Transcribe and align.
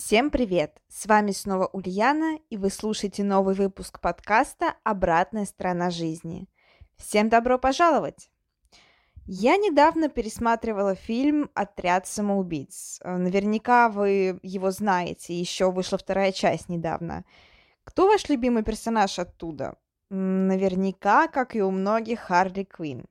Всем 0.00 0.30
привет! 0.30 0.80
С 0.88 1.06
вами 1.06 1.32
снова 1.32 1.66
Ульяна, 1.66 2.38
и 2.50 2.56
вы 2.56 2.70
слушаете 2.70 3.24
новый 3.24 3.56
выпуск 3.56 4.00
подкаста 4.00 4.76
«Обратная 4.84 5.44
сторона 5.44 5.90
жизни». 5.90 6.48
Всем 6.96 7.28
добро 7.28 7.58
пожаловать! 7.58 8.30
Я 9.26 9.56
недавно 9.56 10.08
пересматривала 10.08 10.94
фильм 10.94 11.50
«Отряд 11.52 12.06
самоубийц». 12.06 13.00
Наверняка 13.02 13.88
вы 13.88 14.38
его 14.44 14.70
знаете, 14.70 15.34
еще 15.34 15.72
вышла 15.72 15.98
вторая 15.98 16.30
часть 16.30 16.68
недавно. 16.68 17.24
Кто 17.82 18.06
ваш 18.06 18.28
любимый 18.28 18.62
персонаж 18.62 19.18
оттуда? 19.18 19.78
Наверняка, 20.10 21.26
как 21.26 21.56
и 21.56 21.60
у 21.60 21.72
многих, 21.72 22.20
Харли 22.20 22.62
Квинн. 22.62 23.04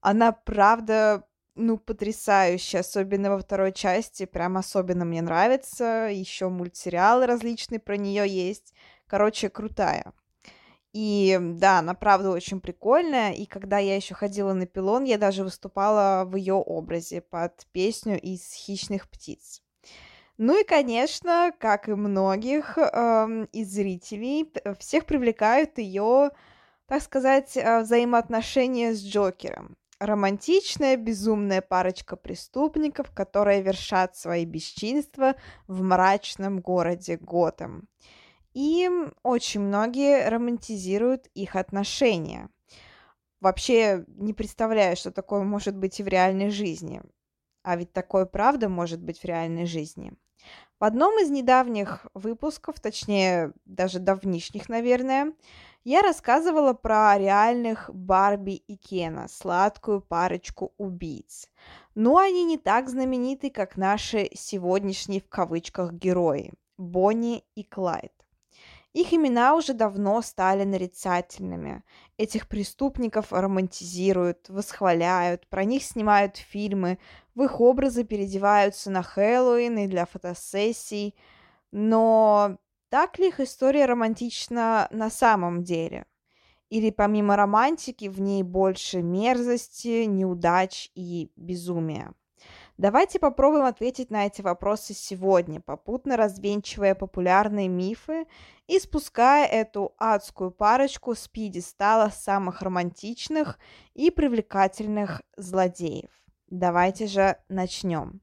Она, 0.00 0.32
правда, 0.32 1.22
ну, 1.58 1.76
потрясающе, 1.76 2.78
особенно 2.78 3.30
во 3.30 3.38
второй 3.38 3.72
части, 3.72 4.24
прям 4.24 4.56
особенно 4.56 5.04
мне 5.04 5.20
нравится. 5.20 6.08
Еще 6.10 6.48
мультсериалы 6.48 7.26
различные 7.26 7.80
про 7.80 7.96
нее 7.96 8.26
есть. 8.26 8.72
Короче, 9.06 9.50
крутая. 9.50 10.12
И 10.92 11.38
да, 11.40 11.80
она 11.80 11.94
правда 11.94 12.30
очень 12.30 12.60
прикольная. 12.60 13.32
И 13.32 13.44
когда 13.44 13.78
я 13.78 13.96
еще 13.96 14.14
ходила 14.14 14.52
на 14.52 14.66
пилон, 14.66 15.04
я 15.04 15.18
даже 15.18 15.44
выступала 15.44 16.24
в 16.24 16.36
ее 16.36 16.54
образе 16.54 17.20
под 17.20 17.66
песню 17.72 18.18
из 18.18 18.52
«Хищных 18.52 19.08
птиц». 19.10 19.62
Ну 20.38 20.60
и, 20.60 20.64
конечно, 20.64 21.52
как 21.58 21.88
и 21.88 21.94
многих 21.94 22.78
э, 22.78 23.46
из 23.52 23.72
зрителей, 23.72 24.52
всех 24.78 25.04
привлекают 25.04 25.78
ее, 25.78 26.30
так 26.86 27.02
сказать, 27.02 27.56
э, 27.56 27.80
взаимоотношения 27.80 28.94
с 28.94 29.02
Джокером 29.02 29.76
романтичная, 30.00 30.96
безумная 30.96 31.60
парочка 31.60 32.16
преступников, 32.16 33.10
которые 33.10 33.62
вершат 33.62 34.16
свои 34.16 34.44
бесчинства 34.44 35.34
в 35.66 35.82
мрачном 35.82 36.60
городе 36.60 37.16
Готэм. 37.16 37.88
И 38.54 38.88
очень 39.22 39.60
многие 39.60 40.28
романтизируют 40.28 41.26
их 41.34 41.56
отношения. 41.56 42.48
Вообще 43.40 44.04
не 44.08 44.34
представляю, 44.34 44.96
что 44.96 45.12
такое 45.12 45.42
может 45.42 45.76
быть 45.76 46.00
и 46.00 46.02
в 46.02 46.08
реальной 46.08 46.50
жизни. 46.50 47.02
А 47.62 47.76
ведь 47.76 47.92
такое 47.92 48.24
правда 48.26 48.68
может 48.68 49.00
быть 49.00 49.20
в 49.20 49.24
реальной 49.24 49.66
жизни. 49.66 50.12
В 50.80 50.84
одном 50.84 51.20
из 51.20 51.30
недавних 51.30 52.06
выпусков, 52.14 52.80
точнее 52.80 53.52
даже 53.64 53.98
давнишних, 53.98 54.68
наверное, 54.68 55.32
я 55.84 56.02
рассказывала 56.02 56.72
про 56.72 57.16
реальных 57.18 57.90
Барби 57.92 58.56
и 58.56 58.76
Кена, 58.76 59.28
сладкую 59.28 60.00
парочку 60.00 60.72
убийц. 60.76 61.48
Но 61.94 62.18
они 62.18 62.44
не 62.44 62.58
так 62.58 62.88
знамениты, 62.88 63.50
как 63.50 63.76
наши 63.76 64.30
сегодняшние 64.34 65.20
в 65.20 65.28
кавычках 65.28 65.92
герои– 65.92 66.52
Бонни 66.78 67.44
и 67.54 67.64
Клайд. 67.64 68.12
Их 68.94 69.12
имена 69.12 69.54
уже 69.54 69.74
давно 69.74 70.22
стали 70.22 70.64
нарицательными. 70.64 71.82
Этих 72.16 72.48
преступников 72.48 73.32
романтизируют, 73.32 74.48
восхваляют, 74.48 75.46
про 75.48 75.64
них 75.64 75.84
снимают 75.84 76.36
фильмы, 76.36 76.98
в 77.34 77.42
их 77.42 77.60
образы 77.60 78.04
переодеваются 78.04 78.90
на 78.90 79.02
Хэллоуин 79.02 79.78
и 79.78 79.86
для 79.86 80.06
фотосессий. 80.06 81.14
Но 81.70 82.58
так 82.90 83.18
ли 83.18 83.28
их 83.28 83.40
история 83.40 83.86
романтична 83.86 84.88
на 84.90 85.10
самом 85.10 85.62
деле? 85.62 86.06
Или 86.70 86.90
помимо 86.90 87.36
романтики 87.36 88.08
в 88.08 88.20
ней 88.20 88.42
больше 88.42 89.02
мерзости, 89.02 90.04
неудач 90.04 90.90
и 90.94 91.30
безумия? 91.36 92.12
Давайте 92.76 93.18
попробуем 93.18 93.64
ответить 93.64 94.10
на 94.10 94.26
эти 94.26 94.40
вопросы 94.40 94.94
сегодня, 94.94 95.60
попутно 95.60 96.16
развенчивая 96.16 96.94
популярные 96.94 97.66
мифы 97.66 98.26
и 98.68 98.78
спуская 98.78 99.46
эту 99.46 99.94
адскую 99.98 100.52
парочку 100.52 101.16
с 101.16 101.26
пьедестала 101.26 102.10
самых 102.10 102.62
романтичных 102.62 103.58
и 103.94 104.12
привлекательных 104.12 105.22
злодеев. 105.36 106.10
Давайте 106.46 107.08
же 107.08 107.36
начнем. 107.48 108.20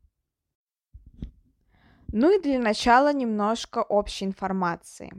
Ну 2.11 2.37
и 2.37 2.41
для 2.41 2.59
начала 2.59 3.13
немножко 3.13 3.79
общей 3.83 4.25
информации. 4.25 5.11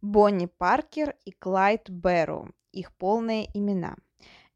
Бонни 0.00 0.46
Паркер 0.46 1.14
и 1.24 1.32
Клайд 1.32 1.90
Бэрроу. 1.90 2.50
Их 2.72 2.92
полные 2.92 3.48
имена. 3.54 3.96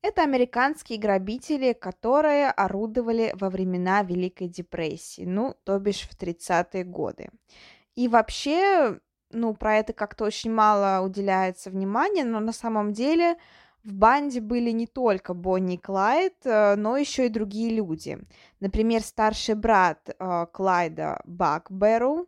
Это 0.03 0.23
американские 0.23 0.99
грабители, 0.99 1.73
которые 1.73 2.51
орудовали 2.51 3.33
во 3.37 3.49
времена 3.49 4.03
Великой 4.03 4.49
депрессии, 4.49 5.25
ну, 5.25 5.57
то 5.65 5.79
бишь 5.79 6.03
в 6.03 6.15
30-е 6.15 6.85
годы. 6.85 7.31
И 7.95 8.09
вообще, 8.09 9.01
ну, 9.31 9.55
про 9.55 9.77
это 9.77 9.95
как-то 9.95 10.25
очень 10.25 10.53
мало 10.53 11.03
уделяется 11.03 11.71
внимания, 11.71 12.25
но 12.25 12.41
на 12.41 12.53
самом 12.53 12.93
деле 12.93 13.37
в 13.85 13.93
банде 13.93 14.41
были 14.41 14.71
не 14.71 14.87
только 14.87 15.35
Бонни 15.35 15.75
и 15.75 15.79
Клайд, 15.79 16.35
э, 16.45 16.75
но 16.77 16.97
еще 16.97 17.27
и 17.27 17.31
другие 17.31 17.75
люди. 17.75 18.19
Например, 18.61 19.03
старший 19.03 19.55
брат 19.55 20.09
э, 20.09 20.47
Клайда 20.53 21.21
Бак 21.25 21.71
Бэрроу, 21.71 22.27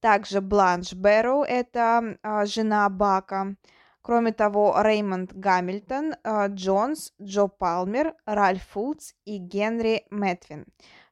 также 0.00 0.40
Бланш 0.40 0.94
Бэрроу, 0.94 1.44
это 1.44 2.18
э, 2.20 2.46
жена 2.46 2.88
Бака. 2.88 3.54
Кроме 4.02 4.32
того, 4.32 4.74
Реймонд 4.80 5.34
Гамильтон, 5.34 6.14
Джонс, 6.46 7.12
Джо 7.20 7.46
Палмер, 7.46 8.14
Ральф 8.24 8.62
Фудс 8.70 9.12
и 9.26 9.36
Генри 9.36 10.06
Мэтвин. 10.10 10.64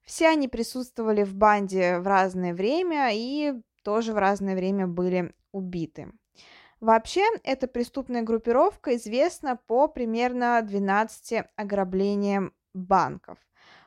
Все 0.02 0.28
они 0.28 0.48
присутствовали 0.48 1.22
в 1.22 1.34
банде 1.34 1.98
в 1.98 2.06
разное 2.06 2.54
время 2.54 3.10
и 3.12 3.52
тоже 3.82 4.14
в 4.14 4.18
разное 4.18 4.54
время 4.54 4.86
были 4.86 5.34
убиты. 5.52 6.10
Вообще, 6.80 7.22
эта 7.42 7.66
преступная 7.66 8.22
группировка 8.22 8.96
известна 8.96 9.56
по 9.56 9.88
примерно 9.88 10.60
12 10.62 11.44
ограблениям 11.56 12.52
банков. 12.74 13.38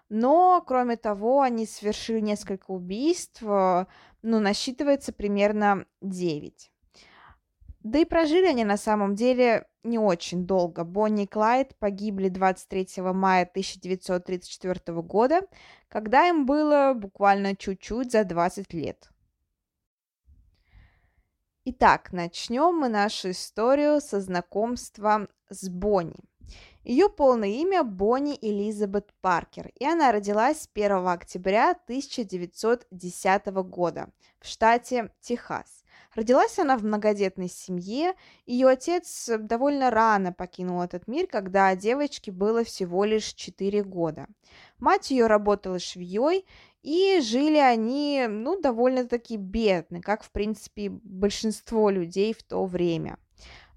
Но, 0.10 0.64
кроме 0.66 0.98
того, 0.98 1.42
они 1.42 1.68
совершили 1.68 2.20
несколько 2.20 2.72
убийств, 2.72 3.42
ну, 3.44 3.86
насчитывается 4.24 5.14
примерно 5.14 5.86
9. 6.02 6.72
Да 7.84 8.00
и 8.00 8.06
прожили 8.06 8.48
они 8.48 8.66
на 8.66 8.76
самом 8.76 9.16
деле 9.16 9.68
не 9.84 10.00
очень 10.00 10.46
долго. 10.46 10.84
Бонни 10.84 11.24
и 11.24 11.28
Клайд 11.28 11.76
погибли 11.78 12.28
23 12.28 13.04
мая 13.14 13.44
1934 13.44 15.02
года, 15.02 15.42
когда 15.88 16.28
им 16.28 16.46
было 16.46 16.94
буквально 16.96 17.56
чуть-чуть 17.56 18.12
за 18.12 18.26
20 18.26 18.74
лет. 18.74 19.10
Итак, 21.66 22.14
начнем 22.14 22.74
мы 22.74 22.88
нашу 22.88 23.32
историю 23.32 24.00
со 24.00 24.22
знакомства 24.22 25.28
с 25.50 25.68
Бонни. 25.68 26.16
Ее 26.86 27.10
полное 27.10 27.50
имя 27.50 27.84
Бонни 27.84 28.40
Элизабет 28.42 29.14
Паркер, 29.20 29.70
и 29.76 29.86
она 29.86 30.14
родилась 30.14 30.70
1 30.74 31.06
октября 31.06 31.72
1910 31.72 33.46
года 33.68 34.08
в 34.40 34.48
штате 34.48 35.12
Техас. 35.20 35.84
Родилась 36.16 36.58
она 36.58 36.78
в 36.78 36.84
многодетной 36.84 37.50
семье, 37.50 38.14
ее 38.46 38.70
отец 38.70 39.30
довольно 39.38 39.92
рано 39.92 40.32
покинул 40.32 40.82
этот 40.82 41.08
мир, 41.08 41.28
когда 41.28 41.76
девочке 41.76 42.32
было 42.32 42.64
всего 42.64 43.04
лишь 43.04 43.34
4 43.34 43.84
года. 43.84 44.28
Мать 44.80 45.12
ее 45.12 45.28
работала 45.28 45.78
швеей, 45.78 46.46
и 46.82 47.20
жили 47.22 47.58
они, 47.58 48.26
ну, 48.30 48.60
довольно-таки 48.60 49.38
бедно, 49.38 50.02
как, 50.02 50.24
в 50.24 50.32
принципе, 50.32 50.90
большинство 50.90 51.90
людей 51.90 52.34
в 52.34 52.44
то 52.44 52.66
время. 52.66 53.18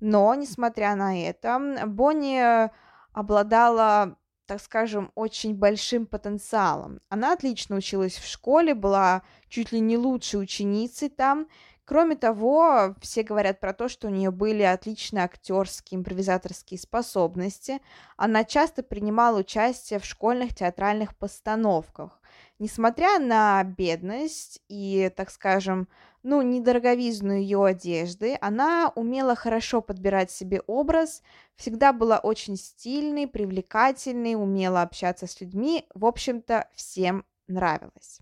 Но, 0.01 0.35
несмотря 0.35 0.95
на 0.95 1.21
это, 1.29 1.85
Бонни 1.87 2.71
обладала, 3.13 4.17
так 4.47 4.61
скажем, 4.61 5.13
очень 5.15 5.55
большим 5.55 6.07
потенциалом. 6.07 7.01
Она 7.09 7.33
отлично 7.33 7.77
училась 7.77 8.17
в 8.17 8.27
школе, 8.27 8.75
была 8.75 9.23
чуть 9.49 9.73
ли 9.73 9.81
не 9.81 9.97
лучшей 9.97 10.41
ученицей 10.41 11.09
там. 11.09 11.49
Кроме 11.85 12.17
того, 12.17 12.95
все 13.01 13.23
говорят 13.23 13.61
про 13.61 13.73
то, 13.73 13.89
что 13.89 14.07
у 14.07 14.11
нее 14.11 14.31
были 14.31 14.63
отличные 14.63 15.25
актерские, 15.25 15.99
импровизаторские 15.99 16.79
способности. 16.79 17.81
Она 18.17 18.45
часто 18.45 18.83
принимала 18.83 19.41
участие 19.41 19.99
в 19.99 20.05
школьных 20.05 20.55
театральных 20.55 21.17
постановках. 21.17 22.22
Несмотря 22.63 23.19
на 23.19 23.65
бедность 23.65 24.63
и, 24.69 25.11
так 25.17 25.33
скажем, 25.33 25.89
ну, 26.23 26.43
недороговизну 26.43 27.33
ее 27.33 27.65
одежды. 27.65 28.39
Она 28.41 28.93
умела 28.95 29.35
хорошо 29.35 29.81
подбирать 29.81 30.31
себе 30.31 30.61
образ, 30.69 31.25
всегда 31.57 31.93
была 31.93 32.21
очень 32.21 32.57
стильной, 32.57 33.27
привлекательной, 33.27 34.37
умела 34.37 34.83
общаться 34.83 35.27
с 35.27 35.41
людьми, 35.41 35.89
в 35.93 36.07
общем-то, 36.07 36.69
всем 36.73 37.25
нравилась. 37.49 38.21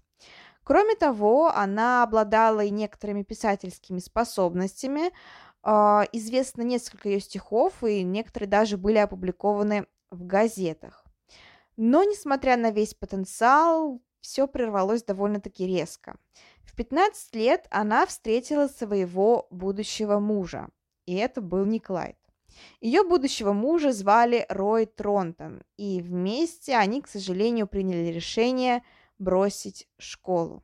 Кроме 0.65 0.95
того, 0.95 1.53
она 1.55 2.03
обладала 2.03 2.65
и 2.65 2.71
некоторыми 2.71 3.25
писательскими 3.25 3.99
способностями. 3.99 5.13
А, 5.63 6.07
известно 6.13 6.63
несколько 6.63 7.11
ее 7.11 7.21
стихов, 7.21 7.85
и 7.85 8.03
некоторые 8.03 8.49
даже 8.49 8.79
были 8.79 8.97
опубликованы 8.97 9.87
в 10.11 10.25
газетах. 10.25 11.05
Но, 11.77 12.05
несмотря 12.05 12.57
на 12.57 12.71
весь 12.71 12.95
потенциал, 12.95 14.01
все 14.21 14.47
прервалось 14.47 15.03
довольно-таки 15.03 15.67
резко. 15.67 16.17
В 16.65 16.75
15 16.75 17.35
лет 17.35 17.67
она 17.71 18.07
встретила 18.07 18.69
своего 18.69 19.47
будущего 19.51 20.19
мужа, 20.19 20.69
и 21.07 21.15
это 21.17 21.41
был 21.41 21.65
Никлайд. 21.65 22.17
Ее 22.81 23.03
будущего 23.03 23.53
мужа 23.53 23.93
звали 23.93 24.47
Рой 24.49 24.87
Тронтон, 24.87 25.63
и 25.77 26.01
вместе 26.01 26.77
они, 26.77 27.01
к 27.03 27.09
сожалению, 27.09 27.67
приняли 27.67 28.13
решение 28.13 28.83
бросить 29.19 29.89
школу. 29.99 30.63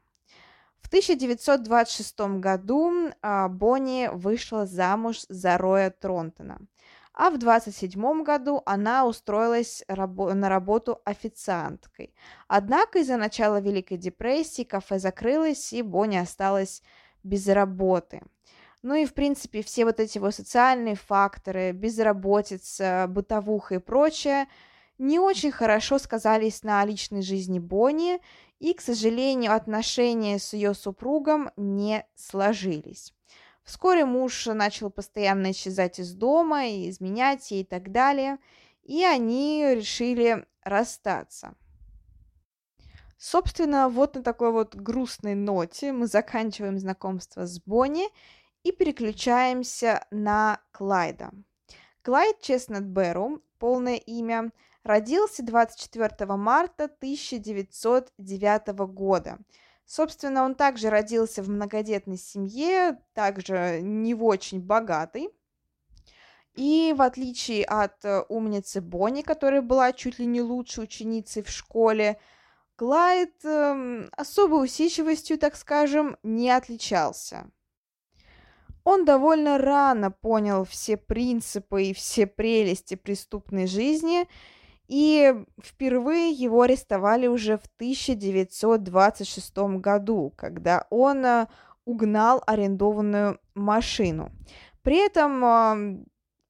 В 0.80 0.88
1926 0.88 2.20
году 2.38 3.10
а, 3.20 3.48
Бонни 3.48 4.08
вышла 4.12 4.66
замуж 4.66 5.24
за 5.28 5.58
Роя 5.58 5.90
Тронтона, 5.90 6.60
а 7.16 7.30
в 7.30 7.38
27 7.38 8.22
году 8.22 8.62
она 8.66 9.06
устроилась 9.06 9.82
на 9.88 10.48
работу 10.50 11.00
официанткой. 11.06 12.14
Однако 12.46 12.98
из-за 12.98 13.16
начала 13.16 13.58
Великой 13.58 13.96
депрессии 13.96 14.64
кафе 14.64 14.98
закрылось, 14.98 15.72
и 15.72 15.80
Бонни 15.80 16.16
осталась 16.16 16.82
без 17.24 17.48
работы. 17.48 18.22
Ну 18.82 18.94
и, 18.94 19.06
в 19.06 19.14
принципе, 19.14 19.62
все 19.62 19.86
вот 19.86 19.98
эти 19.98 20.18
вот 20.18 20.34
социальные 20.34 20.94
факторы, 20.94 21.72
безработица, 21.72 23.06
бытовуха 23.08 23.76
и 23.76 23.78
прочее, 23.78 24.46
не 24.98 25.18
очень 25.18 25.50
хорошо 25.50 25.98
сказались 25.98 26.62
на 26.62 26.84
личной 26.84 27.22
жизни 27.22 27.58
Бонни, 27.58 28.20
и, 28.58 28.74
к 28.74 28.80
сожалению, 28.82 29.54
отношения 29.54 30.38
с 30.38 30.52
ее 30.52 30.74
супругом 30.74 31.50
не 31.56 32.06
сложились. 32.14 33.14
Вскоре 33.66 34.04
муж 34.04 34.46
начал 34.46 34.90
постоянно 34.90 35.50
исчезать 35.50 35.98
из 35.98 36.14
дома 36.14 36.66
и 36.66 36.88
изменять 36.88 37.50
ей 37.50 37.62
и 37.62 37.64
так 37.64 37.90
далее, 37.90 38.38
и 38.84 39.02
они 39.04 39.74
решили 39.74 40.46
расстаться. 40.62 41.54
Собственно, 43.18 43.88
вот 43.88 44.14
на 44.14 44.22
такой 44.22 44.52
вот 44.52 44.76
грустной 44.76 45.34
ноте 45.34 45.90
мы 45.90 46.06
заканчиваем 46.06 46.78
знакомство 46.78 47.44
с 47.44 47.58
Бонни 47.58 48.06
и 48.62 48.70
переключаемся 48.70 50.06
на 50.12 50.60
Клайда. 50.70 51.32
Клайд 52.02 52.40
Честнет 52.40 52.86
Бэрроу, 52.86 53.42
полное 53.58 53.96
имя, 53.96 54.52
родился 54.84 55.42
24 55.42 56.24
марта 56.36 56.84
1909 56.84 58.68
года– 58.92 59.38
Собственно, 59.86 60.44
он 60.44 60.56
также 60.56 60.90
родился 60.90 61.42
в 61.42 61.48
многодетной 61.48 62.18
семье, 62.18 62.98
также 63.14 63.80
не 63.80 64.14
в 64.14 64.24
очень 64.24 64.60
богатой. 64.60 65.30
И 66.54 66.92
в 66.96 67.02
отличие 67.02 67.64
от 67.64 68.04
э, 68.04 68.24
умницы 68.28 68.80
Бонни, 68.80 69.22
которая 69.22 69.62
была 69.62 69.92
чуть 69.92 70.18
ли 70.18 70.26
не 70.26 70.42
лучшей 70.42 70.84
ученицей 70.84 71.42
в 71.42 71.50
школе, 71.50 72.18
Клайд 72.74 73.44
э, 73.44 74.08
особой 74.12 74.64
усидчивостью, 74.64 75.38
так 75.38 75.54
скажем, 75.54 76.16
не 76.22 76.50
отличался. 76.50 77.50
Он 78.84 79.04
довольно 79.04 79.58
рано 79.58 80.10
понял 80.10 80.64
все 80.64 80.96
принципы 80.96 81.84
и 81.84 81.94
все 81.94 82.26
прелести 82.26 82.94
преступной 82.94 83.66
жизни 83.66 84.26
и 84.88 85.34
впервые 85.62 86.30
его 86.30 86.62
арестовали 86.62 87.26
уже 87.26 87.58
в 87.58 87.66
1926 87.76 89.58
году, 89.78 90.32
когда 90.36 90.86
он 90.90 91.24
э, 91.24 91.46
угнал 91.84 92.42
арендованную 92.46 93.38
машину. 93.54 94.30
При 94.82 95.04
этом 95.04 96.06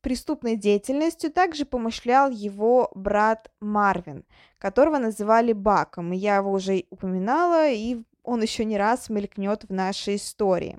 преступной 0.07 0.57
деятельностью 0.57 1.33
также 1.33 1.65
помышлял 1.65 2.31
его 2.31 2.91
брат 2.95 3.51
Марвин, 3.61 4.25
которого 4.59 4.99
называли 4.99 5.53
Баком. 5.53 6.13
Я 6.13 6.37
его 6.37 6.53
уже 6.53 6.85
упоминала, 6.91 7.69
и 7.69 8.03
он 8.23 8.41
еще 8.43 8.65
не 8.65 8.79
раз 8.79 9.09
мелькнет 9.09 9.65
в 9.65 9.73
нашей 9.73 10.17
истории. 10.17 10.79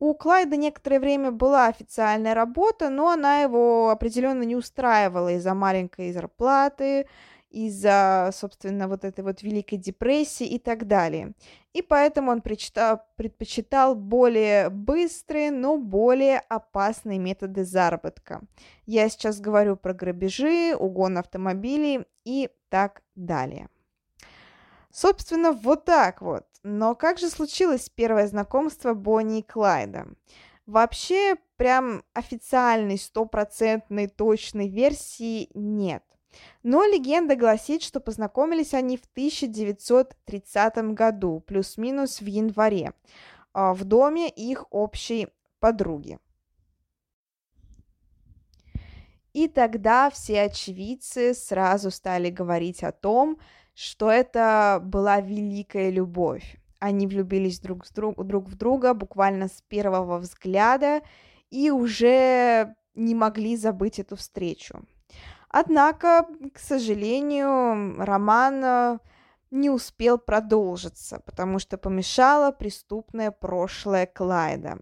У 0.00 0.14
Клайда 0.14 0.56
некоторое 0.56 1.00
время 1.00 1.32
была 1.32 1.66
официальная 1.66 2.34
работа, 2.34 2.88
но 2.88 3.10
она 3.10 3.40
его 3.40 3.90
определенно 3.90 4.44
не 4.44 4.54
устраивала 4.54 5.32
из-за 5.32 5.54
маленькой 5.54 6.12
зарплаты, 6.12 7.08
из-за, 7.50 8.30
собственно, 8.32 8.86
вот 8.86 9.04
этой 9.04 9.24
вот 9.24 9.42
Великой 9.42 9.78
депрессии 9.78 10.46
и 10.46 10.58
так 10.58 10.86
далее. 10.86 11.32
И 11.72 11.82
поэтому 11.82 12.30
он 12.30 12.42
предпочитал, 12.42 13.02
предпочитал 13.16 13.96
более 13.96 14.68
быстрые, 14.70 15.50
но 15.50 15.78
более 15.78 16.38
опасные 16.40 17.18
методы 17.18 17.64
заработка. 17.64 18.42
Я 18.86 19.08
сейчас 19.08 19.40
говорю 19.40 19.76
про 19.76 19.94
грабежи, 19.94 20.76
угон 20.78 21.18
автомобилей 21.18 22.06
и 22.24 22.50
так 22.68 23.02
далее. 23.16 23.68
Собственно, 25.00 25.52
вот 25.52 25.84
так 25.84 26.20
вот. 26.20 26.44
Но 26.64 26.96
как 26.96 27.18
же 27.18 27.28
случилось 27.28 27.88
первое 27.88 28.26
знакомство 28.26 28.94
Бонни 28.94 29.38
и 29.38 29.42
Клайда? 29.44 30.08
Вообще, 30.66 31.36
прям 31.56 32.02
официальной, 32.14 32.98
стопроцентной, 32.98 34.08
точной 34.08 34.68
версии 34.68 35.50
нет. 35.54 36.02
Но 36.64 36.84
легенда 36.84 37.36
гласит, 37.36 37.84
что 37.84 38.00
познакомились 38.00 38.74
они 38.74 38.96
в 38.96 39.04
1930 39.12 40.76
году, 40.94 41.44
плюс-минус 41.46 42.20
в 42.20 42.26
январе, 42.26 42.92
а, 43.52 43.74
в 43.74 43.84
доме 43.84 44.28
их 44.28 44.64
общей 44.70 45.28
подруги. 45.60 46.18
И 49.32 49.46
тогда 49.46 50.10
все 50.10 50.42
очевидцы 50.42 51.34
сразу 51.34 51.92
стали 51.92 52.30
говорить 52.30 52.82
о 52.82 52.90
том, 52.90 53.38
что 53.78 54.10
это 54.10 54.80
была 54.82 55.20
великая 55.20 55.90
любовь. 55.90 56.56
Они 56.80 57.06
влюбились 57.06 57.60
друг, 57.60 57.86
с 57.86 57.90
друг, 57.90 58.26
друг 58.26 58.48
в 58.48 58.56
друга 58.56 58.92
буквально 58.92 59.46
с 59.46 59.62
первого 59.68 60.18
взгляда 60.18 61.02
и 61.50 61.70
уже 61.70 62.74
не 62.96 63.14
могли 63.14 63.56
забыть 63.56 64.00
эту 64.00 64.16
встречу. 64.16 64.84
Однако, 65.48 66.26
к 66.52 66.58
сожалению, 66.58 68.04
роман 68.04 68.64
э, 68.64 68.98
не 69.52 69.70
успел 69.70 70.18
продолжиться, 70.18 71.20
потому 71.24 71.60
что 71.60 71.78
помешало 71.78 72.50
преступное 72.50 73.30
прошлое 73.30 74.06
Клайда. 74.06 74.78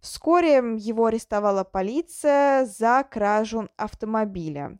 Вскоре 0.00 0.56
его 0.78 1.04
арестовала 1.04 1.64
полиция 1.64 2.64
за 2.64 3.04
кражу 3.08 3.68
автомобиля. 3.76 4.78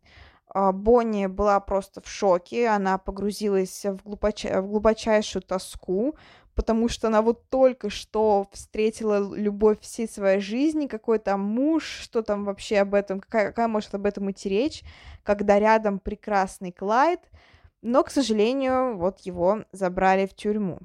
А, 0.50 0.72
Бонни 0.72 1.26
была 1.26 1.60
просто 1.60 2.00
в 2.00 2.08
шоке, 2.08 2.68
она 2.68 2.98
погрузилась 2.98 3.84
в, 3.84 4.02
глубоча... 4.02 4.62
в 4.62 4.68
глубочайшую 4.68 5.42
тоску, 5.42 6.16
потому 6.54 6.88
что 6.88 7.08
она 7.08 7.22
вот 7.22 7.48
только 7.50 7.90
что 7.90 8.46
встретила 8.52 9.34
любовь 9.34 9.80
всей 9.80 10.08
своей 10.08 10.40
жизни, 10.40 10.86
какой 10.86 11.18
там 11.18 11.40
муж, 11.40 11.84
что 11.84 12.22
там 12.22 12.44
вообще 12.44 12.78
об 12.78 12.94
этом, 12.94 13.20
какая, 13.20 13.48
какая 13.48 13.68
может 13.68 13.94
об 13.94 14.06
этом 14.06 14.30
идти 14.30 14.48
речь, 14.48 14.82
когда 15.22 15.58
рядом 15.58 15.98
прекрасный 15.98 16.72
Клайд, 16.72 17.20
но, 17.82 18.02
к 18.02 18.10
сожалению, 18.10 18.96
вот 18.96 19.20
его 19.20 19.64
забрали 19.72 20.26
в 20.26 20.34
тюрьму. 20.34 20.80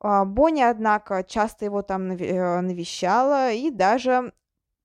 А, 0.00 0.24
Бонни, 0.24 0.62
однако, 0.62 1.24
часто 1.24 1.64
его 1.64 1.82
там 1.82 2.10
э, 2.10 2.60
навещала 2.60 3.52
и 3.52 3.70
даже 3.70 4.32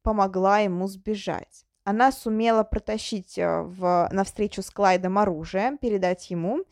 помогла 0.04 0.60
ему 0.60 0.88
сбежать 0.88 1.66
она 1.84 2.12
сумела 2.12 2.64
протащить 2.64 3.38
э, 3.38 3.62
в, 3.62 4.10
на 4.12 4.24
встречу 4.24 4.62
с 4.62 4.70
Клайдом 4.70 5.18
оружие, 5.18 5.78
передать 5.82 6.30
ему, 6.30 6.64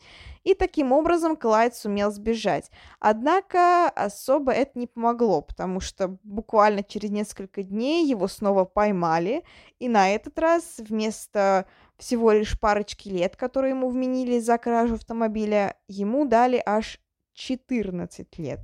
и 0.44 0.54
таким 0.54 0.92
образом 0.92 1.36
Клайд 1.36 1.74
сумел 1.74 2.10
сбежать. 2.12 2.70
Однако 2.98 3.88
особо 3.88 4.52
это 4.52 4.78
не 4.78 4.86
помогло, 4.86 5.42
потому 5.42 5.80
что 5.80 6.16
буквально 6.22 6.82
через 6.82 7.10
несколько 7.10 7.62
дней 7.62 8.06
его 8.06 8.28
снова 8.28 8.64
поймали, 8.64 9.44
и 9.78 9.88
на 9.88 10.14
этот 10.14 10.38
раз 10.38 10.76
вместо 10.78 11.66
всего 11.98 12.32
лишь 12.32 12.58
парочки 12.58 13.08
лет, 13.08 13.36
которые 13.36 13.70
ему 13.70 13.88
вменили 13.88 14.38
за 14.38 14.58
кражу 14.58 14.94
автомобиля, 14.94 15.76
ему 15.88 16.24
дали 16.24 16.62
аж 16.64 17.00
14 17.34 18.38
лет. 18.38 18.60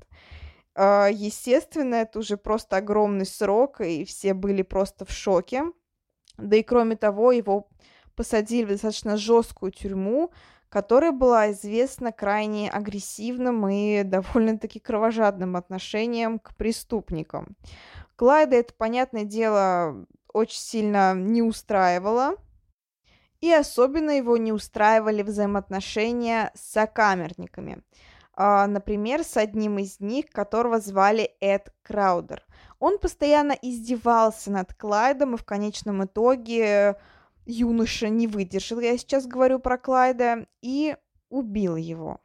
Э, 0.76 1.08
естественно, 1.12 1.96
это 1.96 2.20
уже 2.20 2.36
просто 2.36 2.76
огромный 2.76 3.26
срок, 3.26 3.80
и 3.80 4.04
все 4.04 4.32
были 4.32 4.62
просто 4.62 5.04
в 5.04 5.10
шоке. 5.10 5.64
Да 6.36 6.56
и 6.56 6.62
кроме 6.62 6.96
того, 6.96 7.32
его 7.32 7.68
посадили 8.14 8.64
в 8.64 8.68
достаточно 8.68 9.16
жесткую 9.16 9.72
тюрьму, 9.72 10.30
которая 10.68 11.12
была 11.12 11.52
известна 11.52 12.12
крайне 12.12 12.70
агрессивным 12.70 13.68
и 13.68 14.02
довольно-таки 14.04 14.80
кровожадным 14.80 15.56
отношением 15.56 16.38
к 16.38 16.54
преступникам. 16.56 17.56
Клайда 18.16 18.56
это, 18.56 18.72
понятное 18.74 19.24
дело, 19.24 20.06
очень 20.32 20.60
сильно 20.60 21.14
не 21.14 21.42
устраивало, 21.42 22.36
и 23.40 23.52
особенно 23.52 24.10
его 24.10 24.36
не 24.36 24.52
устраивали 24.52 25.22
взаимоотношения 25.22 26.50
с 26.54 26.72
сокамерниками. 26.72 27.82
А, 28.32 28.66
например, 28.66 29.24
с 29.24 29.36
одним 29.36 29.78
из 29.78 30.00
них, 30.00 30.30
которого 30.30 30.78
звали 30.78 31.30
Эд 31.40 31.72
Краудер. 31.82 32.42
Он 32.78 32.98
постоянно 32.98 33.52
издевался 33.60 34.50
над 34.50 34.74
Клайдом, 34.74 35.34
и 35.34 35.38
в 35.38 35.44
конечном 35.44 36.04
итоге 36.04 36.96
юноша 37.46 38.08
не 38.08 38.26
выдержал, 38.26 38.80
я 38.80 38.98
сейчас 38.98 39.26
говорю 39.26 39.58
про 39.58 39.78
Клайда, 39.78 40.46
и 40.62 40.96
убил 41.30 41.76
его. 41.76 42.20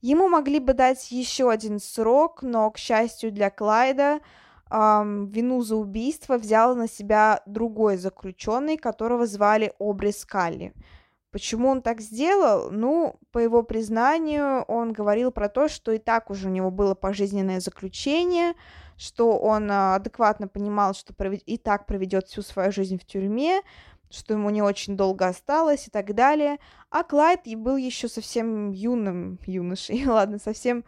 Ему 0.00 0.28
могли 0.28 0.58
бы 0.58 0.74
дать 0.74 1.12
еще 1.12 1.50
один 1.50 1.78
срок, 1.78 2.42
но, 2.42 2.70
к 2.70 2.78
счастью 2.78 3.30
для 3.30 3.50
Клайда, 3.50 4.20
эм, 4.70 5.26
вину 5.28 5.62
за 5.62 5.76
убийство 5.76 6.38
взял 6.38 6.74
на 6.74 6.88
себя 6.88 7.40
другой 7.46 7.96
заключенный, 7.96 8.76
которого 8.76 9.26
звали 9.26 9.72
Обри 9.78 10.12
Скалли. 10.12 10.74
Почему 11.30 11.68
он 11.68 11.82
так 11.82 12.00
сделал? 12.00 12.70
Ну, 12.70 13.16
по 13.30 13.38
его 13.38 13.62
признанию, 13.62 14.62
он 14.64 14.92
говорил 14.92 15.30
про 15.30 15.48
то, 15.48 15.68
что 15.68 15.92
и 15.92 15.98
так 15.98 16.30
уже 16.30 16.48
у 16.48 16.52
него 16.52 16.70
было 16.70 16.94
пожизненное 16.94 17.60
заключение, 17.60 18.54
что 19.02 19.36
он 19.36 19.70
а, 19.70 19.96
адекватно 19.96 20.48
понимал, 20.48 20.94
что 20.94 21.12
и 21.24 21.58
так 21.58 21.86
проведет 21.86 22.28
всю 22.28 22.42
свою 22.42 22.70
жизнь 22.70 22.98
в 22.98 23.04
тюрьме, 23.04 23.62
что 24.10 24.34
ему 24.34 24.50
не 24.50 24.62
очень 24.62 24.96
долго 24.96 25.26
осталось 25.26 25.88
и 25.88 25.90
так 25.90 26.14
далее. 26.14 26.58
А 26.90 27.02
Клайд 27.02 27.40
был 27.56 27.76
еще 27.76 28.08
совсем 28.08 28.70
юным 28.70 29.38
юношей, 29.46 30.04
ладно, 30.06 30.38
совсем, 30.38 30.84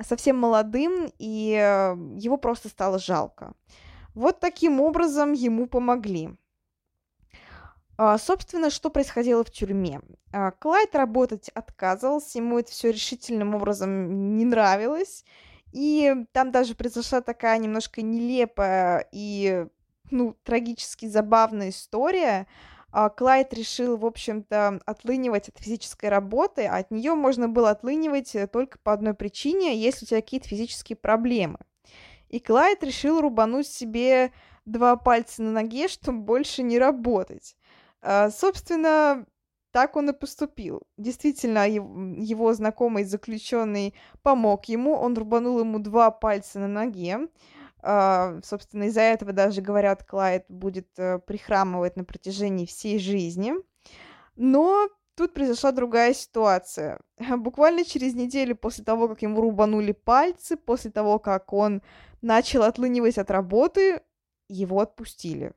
совсем 0.00 0.38
молодым, 0.38 1.12
и 1.18 1.54
э, 1.60 1.96
его 2.16 2.38
просто 2.38 2.68
стало 2.68 2.98
жалко. 2.98 3.52
Вот 4.14 4.40
таким 4.40 4.80
образом 4.80 5.32
ему 5.32 5.66
помогли. 5.66 6.30
А, 7.98 8.16
собственно, 8.16 8.70
что 8.70 8.90
происходило 8.90 9.44
в 9.44 9.50
тюрьме? 9.50 10.00
А, 10.32 10.52
Клайд 10.52 10.94
работать 10.94 11.50
отказывался, 11.50 12.38
ему 12.38 12.58
это 12.58 12.70
все 12.70 12.92
решительным 12.92 13.54
образом 13.54 14.36
не 14.36 14.44
нравилось, 14.44 15.24
и 15.72 16.14
там 16.32 16.50
даже 16.50 16.74
произошла 16.74 17.20
такая 17.20 17.58
немножко 17.58 18.02
нелепая 18.02 19.06
и 19.12 19.66
ну, 20.10 20.36
трагически 20.44 21.06
забавная 21.06 21.70
история. 21.70 22.46
А, 22.90 23.10
Клайд 23.10 23.52
решил, 23.52 23.98
в 23.98 24.06
общем-то, 24.06 24.80
отлынивать 24.86 25.48
от 25.48 25.58
физической 25.58 26.06
работы, 26.06 26.64
а 26.64 26.78
от 26.78 26.90
нее 26.90 27.14
можно 27.14 27.48
было 27.48 27.70
отлынивать 27.70 28.34
э, 28.34 28.46
только 28.46 28.78
по 28.78 28.94
одной 28.94 29.12
причине, 29.12 29.76
если 29.76 30.06
у 30.06 30.08
тебя 30.08 30.22
какие-то 30.22 30.48
физические 30.48 30.96
проблемы. 30.96 31.58
И 32.30 32.40
Клайд 32.40 32.82
решил 32.82 33.20
рубануть 33.20 33.66
себе 33.66 34.32
два 34.64 34.96
пальца 34.96 35.42
на 35.42 35.50
ноге, 35.50 35.88
чтобы 35.88 36.20
больше 36.20 36.62
не 36.62 36.78
работать. 36.78 37.56
А, 38.00 38.30
собственно, 38.30 39.26
так 39.78 39.94
он 39.94 40.10
и 40.10 40.12
поступил. 40.12 40.82
Действительно, 40.96 41.68
его 41.68 42.52
знакомый 42.52 43.04
заключенный 43.04 43.94
помог 44.22 44.64
ему, 44.64 44.94
он 44.94 45.16
рубанул 45.16 45.60
ему 45.60 45.78
два 45.78 46.10
пальца 46.10 46.58
на 46.58 46.66
ноге. 46.66 47.28
Uh, 47.80 48.44
собственно, 48.44 48.88
из-за 48.88 49.02
этого 49.02 49.32
даже, 49.32 49.62
говорят, 49.62 50.02
Клайд 50.02 50.46
будет 50.48 50.88
uh, 50.98 51.20
прихрамывать 51.20 51.94
на 51.94 52.02
протяжении 52.02 52.66
всей 52.66 52.98
жизни. 52.98 53.54
Но 54.34 54.88
тут 55.14 55.32
произошла 55.32 55.70
другая 55.70 56.12
ситуация. 56.12 56.98
Буквально 57.36 57.84
через 57.84 58.14
неделю 58.14 58.56
после 58.56 58.82
того, 58.82 59.06
как 59.06 59.22
ему 59.22 59.40
рубанули 59.40 59.92
пальцы, 59.92 60.56
после 60.56 60.90
того, 60.90 61.20
как 61.20 61.52
он 61.52 61.82
начал 62.20 62.64
отлынивать 62.64 63.16
от 63.16 63.30
работы, 63.30 64.02
его 64.48 64.80
отпустили. 64.80 65.52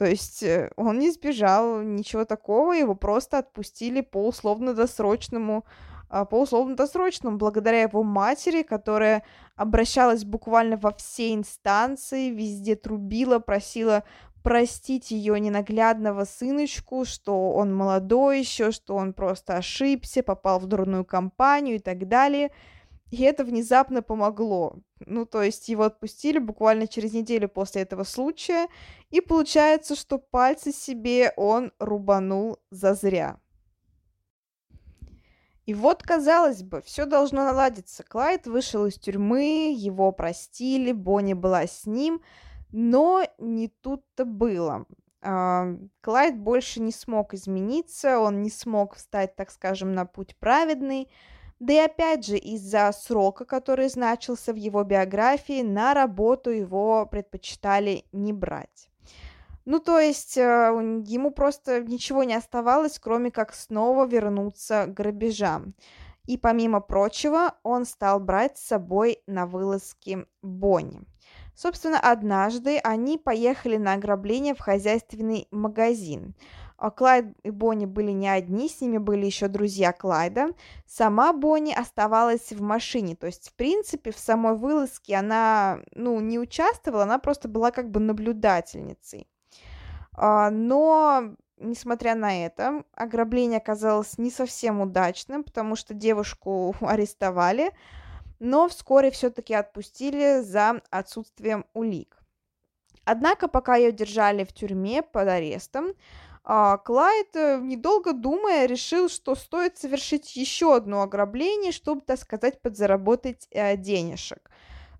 То 0.00 0.06
есть 0.06 0.42
э, 0.42 0.70
он 0.76 0.98
не 0.98 1.10
сбежал, 1.10 1.82
ничего 1.82 2.24
такого, 2.24 2.72
его 2.72 2.94
просто 2.94 3.36
отпустили 3.36 4.00
по 4.00 4.26
условно-досрочному 4.28 5.66
а, 6.08 6.24
по 6.24 6.40
условно-досрочному, 6.40 7.36
благодаря 7.36 7.82
его 7.82 8.02
матери, 8.02 8.62
которая 8.62 9.24
обращалась 9.56 10.24
буквально 10.24 10.78
во 10.78 10.94
все 10.94 11.34
инстанции, 11.34 12.30
везде 12.30 12.76
трубила, 12.76 13.40
просила 13.40 14.02
простить 14.42 15.10
ее 15.10 15.38
ненаглядного 15.38 16.24
сыночку, 16.24 17.04
что 17.04 17.52
он 17.52 17.76
молодой 17.76 18.38
еще, 18.38 18.70
что 18.70 18.96
он 18.96 19.12
просто 19.12 19.58
ошибся, 19.58 20.22
попал 20.22 20.60
в 20.60 20.66
дурную 20.66 21.04
компанию 21.04 21.76
и 21.76 21.78
так 21.78 22.08
далее. 22.08 22.52
И 23.10 23.22
это 23.22 23.44
внезапно 23.44 24.02
помогло. 24.02 24.76
Ну, 25.04 25.26
то 25.26 25.42
есть 25.42 25.68
его 25.68 25.82
отпустили 25.84 26.38
буквально 26.38 26.86
через 26.86 27.12
неделю 27.12 27.48
после 27.48 27.82
этого 27.82 28.04
случая, 28.04 28.68
и 29.10 29.20
получается, 29.20 29.96
что 29.96 30.18
пальцы 30.18 30.72
себе 30.72 31.32
он 31.36 31.72
рубанул 31.78 32.58
зазря. 32.70 33.40
И 35.66 35.74
вот, 35.74 36.02
казалось 36.02 36.62
бы, 36.62 36.82
все 36.82 37.04
должно 37.06 37.44
наладиться. 37.44 38.02
Клайд 38.02 38.46
вышел 38.46 38.86
из 38.86 38.94
тюрьмы, 38.94 39.72
его 39.76 40.10
простили, 40.10 40.90
Бонни 40.90 41.34
была 41.34 41.66
с 41.66 41.86
ним, 41.86 42.22
но 42.72 43.24
не 43.38 43.68
тут-то 43.68 44.24
было. 44.24 44.86
А, 45.22 45.76
Клайд 46.00 46.38
больше 46.38 46.80
не 46.80 46.92
смог 46.92 47.34
измениться, 47.34 48.18
он 48.18 48.42
не 48.42 48.50
смог 48.50 48.94
встать, 48.94 49.36
так 49.36 49.50
скажем, 49.50 49.92
на 49.92 50.06
путь 50.06 50.36
праведный, 50.38 51.08
да 51.60 51.74
и 51.74 51.76
опять 51.76 52.26
же, 52.26 52.38
из-за 52.38 52.90
срока, 52.92 53.44
который 53.44 53.88
значился 53.90 54.54
в 54.54 54.56
его 54.56 54.82
биографии, 54.82 55.62
на 55.62 55.92
работу 55.92 56.50
его 56.50 57.06
предпочитали 57.06 58.06
не 58.12 58.32
брать. 58.32 58.90
Ну, 59.66 59.78
то 59.78 59.98
есть 59.98 60.38
э, 60.38 60.40
ему 60.40 61.30
просто 61.30 61.82
ничего 61.82 62.24
не 62.24 62.34
оставалось, 62.34 62.98
кроме 62.98 63.30
как 63.30 63.54
снова 63.54 64.06
вернуться 64.06 64.86
к 64.86 64.94
грабежам. 64.94 65.74
И 66.26 66.38
помимо 66.38 66.80
прочего, 66.80 67.54
он 67.62 67.84
стал 67.84 68.20
брать 68.20 68.56
с 68.56 68.66
собой 68.66 69.22
на 69.26 69.46
вылазки 69.46 70.26
Бонни. 70.42 71.02
Собственно, 71.54 72.00
однажды 72.00 72.78
они 72.78 73.18
поехали 73.18 73.76
на 73.76 73.92
ограбление 73.92 74.54
в 74.54 74.60
хозяйственный 74.60 75.46
магазин. 75.50 76.34
А 76.80 76.90
Клайд 76.90 77.26
и 77.42 77.50
Бонни 77.50 77.84
были 77.84 78.10
не 78.10 78.26
одни, 78.26 78.66
с 78.66 78.80
ними 78.80 78.96
были 78.96 79.26
еще 79.26 79.48
друзья 79.48 79.92
Клайда. 79.92 80.54
Сама 80.86 81.34
Бонни 81.34 81.74
оставалась 81.74 82.52
в 82.52 82.62
машине, 82.62 83.14
то 83.16 83.26
есть, 83.26 83.50
в 83.50 83.54
принципе, 83.54 84.12
в 84.12 84.18
самой 84.18 84.56
вылазке 84.56 85.16
она, 85.16 85.80
ну, 85.94 86.18
не 86.20 86.38
участвовала, 86.38 87.02
она 87.02 87.18
просто 87.18 87.48
была 87.48 87.70
как 87.70 87.90
бы 87.90 88.00
наблюдательницей. 88.00 89.28
А, 90.14 90.48
но, 90.48 91.34
несмотря 91.58 92.14
на 92.14 92.46
это, 92.46 92.82
ограбление 92.94 93.58
оказалось 93.58 94.16
не 94.16 94.30
совсем 94.30 94.80
удачным, 94.80 95.44
потому 95.44 95.76
что 95.76 95.92
девушку 95.92 96.74
арестовали, 96.80 97.72
но 98.38 98.68
вскоре 98.68 99.10
все-таки 99.10 99.52
отпустили 99.52 100.40
за 100.40 100.80
отсутствием 100.88 101.66
улик. 101.74 102.16
Однако, 103.04 103.48
пока 103.48 103.76
ее 103.76 103.92
держали 103.92 104.44
в 104.44 104.52
тюрьме 104.54 105.02
под 105.02 105.28
арестом, 105.28 105.92
а, 106.42 106.78
Клайд, 106.78 107.36
э, 107.36 107.60
недолго 107.60 108.12
думая, 108.12 108.66
решил, 108.66 109.08
что 109.08 109.34
стоит 109.34 109.76
совершить 109.78 110.36
еще 110.36 110.74
одно 110.74 111.02
ограбление, 111.02 111.70
чтобы, 111.70 112.00
так 112.00 112.18
сказать, 112.18 112.60
подзаработать 112.62 113.46
э, 113.50 113.76
денежек. 113.76 114.50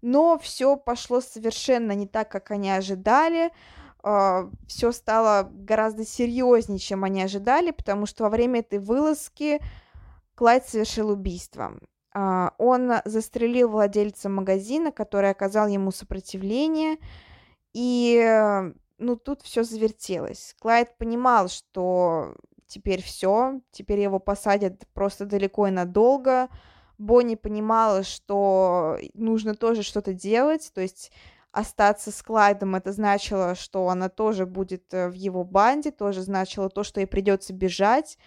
Но 0.03 0.39
все 0.39 0.77
пошло 0.77 1.21
совершенно 1.21 1.93
не 1.93 2.07
так, 2.07 2.31
как 2.31 2.51
они 2.51 2.71
ожидали. 2.71 3.51
А, 4.03 4.51
все 4.67 4.93
стало 4.93 5.49
гораздо 5.51 6.05
серьезнее, 6.05 6.79
чем 6.79 7.05
они 7.05 7.23
ожидали, 7.23 7.71
потому 7.71 8.07
что 8.07 8.25
во 8.25 8.31
время 8.31 8.61
этой 8.61 8.79
вылазки 8.79 9.61
Клайд 10.35 10.67
совершил 10.67 11.11
убийство. 11.11 11.73
А, 12.13 12.53
он 12.59 12.93
застрелил 13.05 13.69
владельца 13.69 14.29
магазина, 14.29 14.93
который 14.93 15.31
оказал 15.31 15.69
ему 15.69 15.91
сопротивление, 15.91 16.99
и 17.73 18.73
ну, 19.01 19.17
тут 19.17 19.43
все 19.43 19.65
завертелось. 19.65 20.55
Клайд 20.61 20.97
понимал, 20.99 21.49
что 21.49 22.37
теперь 22.67 23.03
все, 23.03 23.61
теперь 23.73 24.01
его 24.01 24.19
посадят 24.21 24.87
просто 24.95 25.27
далеко 25.27 25.67
и 25.67 25.71
надолго. 25.71 26.49
Бонни 26.99 27.35
понимала, 27.35 28.03
что 28.05 28.99
нужно 29.15 29.55
тоже 29.55 29.83
что-то 29.83 30.13
делать, 30.13 30.71
то 30.75 30.81
есть 30.81 31.11
остаться 31.51 32.13
с 32.13 32.23
Клайдом, 32.23 32.77
это 32.77 32.93
значило, 32.93 33.55
что 33.55 33.89
она 33.89 34.09
тоже 34.09 34.47
будет 34.47 34.93
э, 34.93 35.09
в 35.09 35.15
его 35.15 35.43
банде, 35.43 35.91
тоже 35.91 36.23
значило 36.23 36.69
то, 36.69 36.85
что 36.85 37.01
ей 37.01 37.07
придется 37.07 37.53
бежать, 37.53 38.19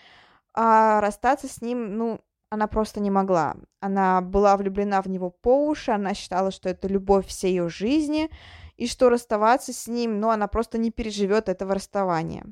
а 0.54 1.00
расстаться 1.00 1.48
с 1.48 1.62
ним, 1.62 1.96
ну, 1.98 2.20
она 2.50 2.68
просто 2.68 3.00
не 3.00 3.10
могла. 3.10 3.56
Она 3.80 4.22
была 4.22 4.58
влюблена 4.58 5.02
в 5.02 5.08
него 5.08 5.30
по 5.30 5.68
уши, 5.68 5.92
она 5.92 6.14
считала, 6.14 6.52
что 6.52 6.70
это 6.70 6.88
любовь 6.88 7.28
всей 7.28 7.52
ее 7.52 7.70
жизни, 7.70 8.30
и 8.78 8.88
что 8.88 9.10
расставаться 9.10 9.74
с 9.74 9.88
ним, 9.88 10.20
ну, 10.20 10.30
она 10.30 10.48
просто 10.48 10.78
не 10.78 10.92
переживет 10.92 11.50
этого 11.50 11.76
расставания. 11.76 12.46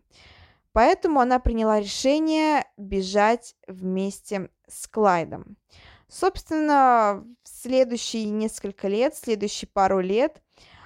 Поэтому 0.73 1.19
она 1.19 1.39
приняла 1.39 1.79
решение 1.79 2.65
бежать 2.77 3.55
вместе 3.67 4.49
с 4.67 4.87
Клайдом. 4.87 5.57
Собственно, 6.07 7.25
в 7.43 7.47
следующие 7.47 8.29
несколько 8.29 8.87
лет, 8.87 9.15
следующие 9.15 9.69
пару 9.71 9.99
лет, 9.99 10.41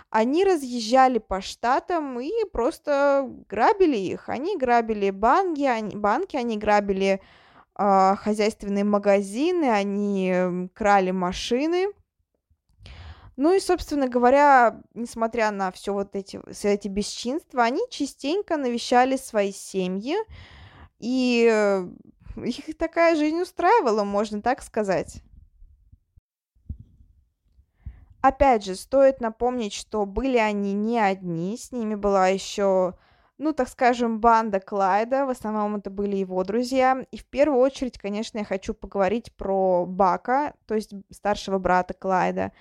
они 0.10 0.46
разъезжали 0.46 1.18
по 1.18 1.42
штатам 1.42 2.20
и 2.20 2.32
просто 2.52 3.30
грабили 3.50 3.98
их. 3.98 4.30
Они 4.30 4.58
грабили 4.58 5.10
банки, 5.10 5.64
они, 5.64 5.96
банки, 5.96 6.38
они 6.38 6.58
грабили 6.58 7.22
э, 7.78 8.16
хозяйственные 8.16 8.86
магазины, 8.86 9.66
они 9.66 10.70
крали 10.74 11.12
машины. 11.12 11.88
Ну 13.38 13.54
и, 13.54 13.60
собственно 13.60 14.08
говоря, 14.08 14.82
несмотря 14.94 15.52
на 15.52 15.72
все 15.72 15.94
вот 15.94 16.16
эти, 16.16 16.40
все 16.52 16.74
эти 16.74 16.88
бесчинства, 16.88 17.64
они 17.64 17.82
частенько 17.90 18.56
навещали 18.56 19.18
свои 19.18 19.52
семьи, 19.52 20.16
и 21.00 21.50
э, 21.52 21.88
их 22.38 22.78
такая 22.78 23.16
жизнь 23.16 23.42
устраивала, 23.42 24.06
можно 24.06 24.42
так 24.42 24.62
сказать. 24.62 25.22
Опять 28.22 28.66
же, 28.66 28.76
стоит 28.76 29.22
напомнить, 29.22 29.74
что 29.74 30.06
были 30.06 30.38
они 30.38 30.74
не 30.74 30.98
одни, 30.98 31.58
с 31.58 31.72
ними 31.72 31.94
была 31.94 32.30
еще, 32.30 32.96
ну, 33.38 33.54
так 33.54 33.68
скажем, 33.68 34.20
банда 34.20 34.60
Клайда, 34.60 35.26
в 35.26 35.30
основном 35.30 35.76
это 35.76 35.92
были 35.92 36.16
его 36.16 36.44
друзья. 36.44 37.06
И 37.12 37.18
в 37.18 37.26
первую 37.26 37.60
очередь, 37.60 38.00
конечно, 38.00 38.40
я 38.40 38.46
хочу 38.46 38.74
поговорить 38.74 39.32
про 39.36 39.86
Бака, 39.86 40.56
то 40.66 40.74
есть 40.74 40.94
старшего 41.12 41.60
брата 41.60 41.94
Клайда 41.94 42.52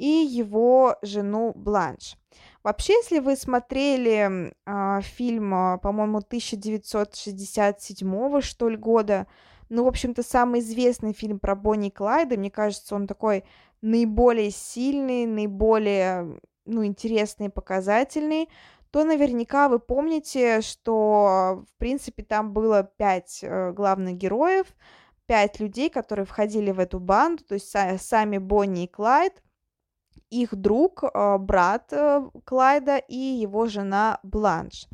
и 0.00 0.26
его 0.26 0.96
жену 1.02 1.52
Бланш. 1.54 2.16
Вообще, 2.62 2.94
если 2.94 3.18
вы 3.18 3.36
смотрели 3.36 4.54
э, 4.64 5.00
фильм, 5.02 5.52
а, 5.54 5.76
по-моему, 5.76 6.16
1967 6.18 8.40
что 8.40 8.68
ли 8.70 8.76
года, 8.76 9.26
ну, 9.68 9.84
в 9.84 9.88
общем-то, 9.88 10.22
самый 10.22 10.60
известный 10.60 11.12
фильм 11.12 11.38
про 11.38 11.54
Бонни 11.54 11.88
и 11.88 11.90
Клайда, 11.90 12.38
мне 12.38 12.50
кажется, 12.50 12.94
он 12.94 13.06
такой 13.06 13.44
наиболее 13.82 14.50
сильный, 14.50 15.26
наиболее, 15.26 16.40
ну, 16.64 16.86
интересный 16.86 17.50
показательный, 17.50 18.48
то 18.90 19.04
наверняка 19.04 19.68
вы 19.68 19.80
помните, 19.80 20.62
что, 20.62 21.66
в 21.70 21.74
принципе, 21.78 22.22
там 22.22 22.54
было 22.54 22.84
пять 22.84 23.40
э, 23.42 23.72
главных 23.72 24.16
героев, 24.16 24.66
пять 25.26 25.60
людей, 25.60 25.90
которые 25.90 26.24
входили 26.24 26.70
в 26.70 26.78
эту 26.78 27.00
банду, 27.00 27.44
то 27.44 27.52
есть 27.52 27.76
сами 27.98 28.38
Бонни 28.38 28.84
и 28.84 28.88
Клайд– 28.88 29.42
их 30.30 30.54
друг, 30.54 31.02
а, 31.02 31.38
брат 31.38 31.92
э, 31.92 32.22
Клайда 32.44 32.98
и 32.98 33.16
его 33.16 33.66
жена 33.66 34.20
Бланш. 34.22 34.88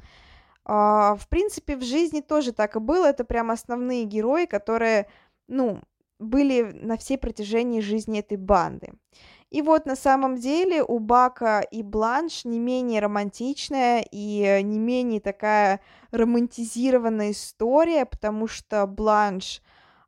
А, 0.65 1.15
в 1.17 1.29
принципе, 1.29 1.77
в 1.77 1.83
жизни 1.83 2.21
тоже 2.21 2.53
так 2.53 2.77
и 2.77 2.81
было. 2.81 3.07
Это 3.07 3.25
прям 3.25 3.51
основные 3.51 4.05
герои, 4.05 4.47
которые, 4.47 5.07
ну, 5.47 5.81
были 6.19 6.63
на 6.63 6.97
всей 6.97 7.19
протяжении 7.19 7.81
жизни 7.81 8.21
этой 8.21 8.37
банды. 8.37 8.93
И 9.51 9.63
вот 9.63 9.87
на 9.87 9.95
самом 9.95 10.37
деле 10.37 10.83
у 10.83 10.99
Бака 10.99 11.61
и 11.61 11.83
Бланш 11.83 12.45
не 12.45 12.59
менее 12.59 13.01
романтичная 13.01 14.05
и 14.11 14.61
не 14.63 14.79
менее 14.79 15.21
такая 15.21 15.81
романтизированная 16.11 17.31
история, 17.31 18.07
потому 18.07 18.49
что 18.49 18.87
Бланш, 18.87 19.63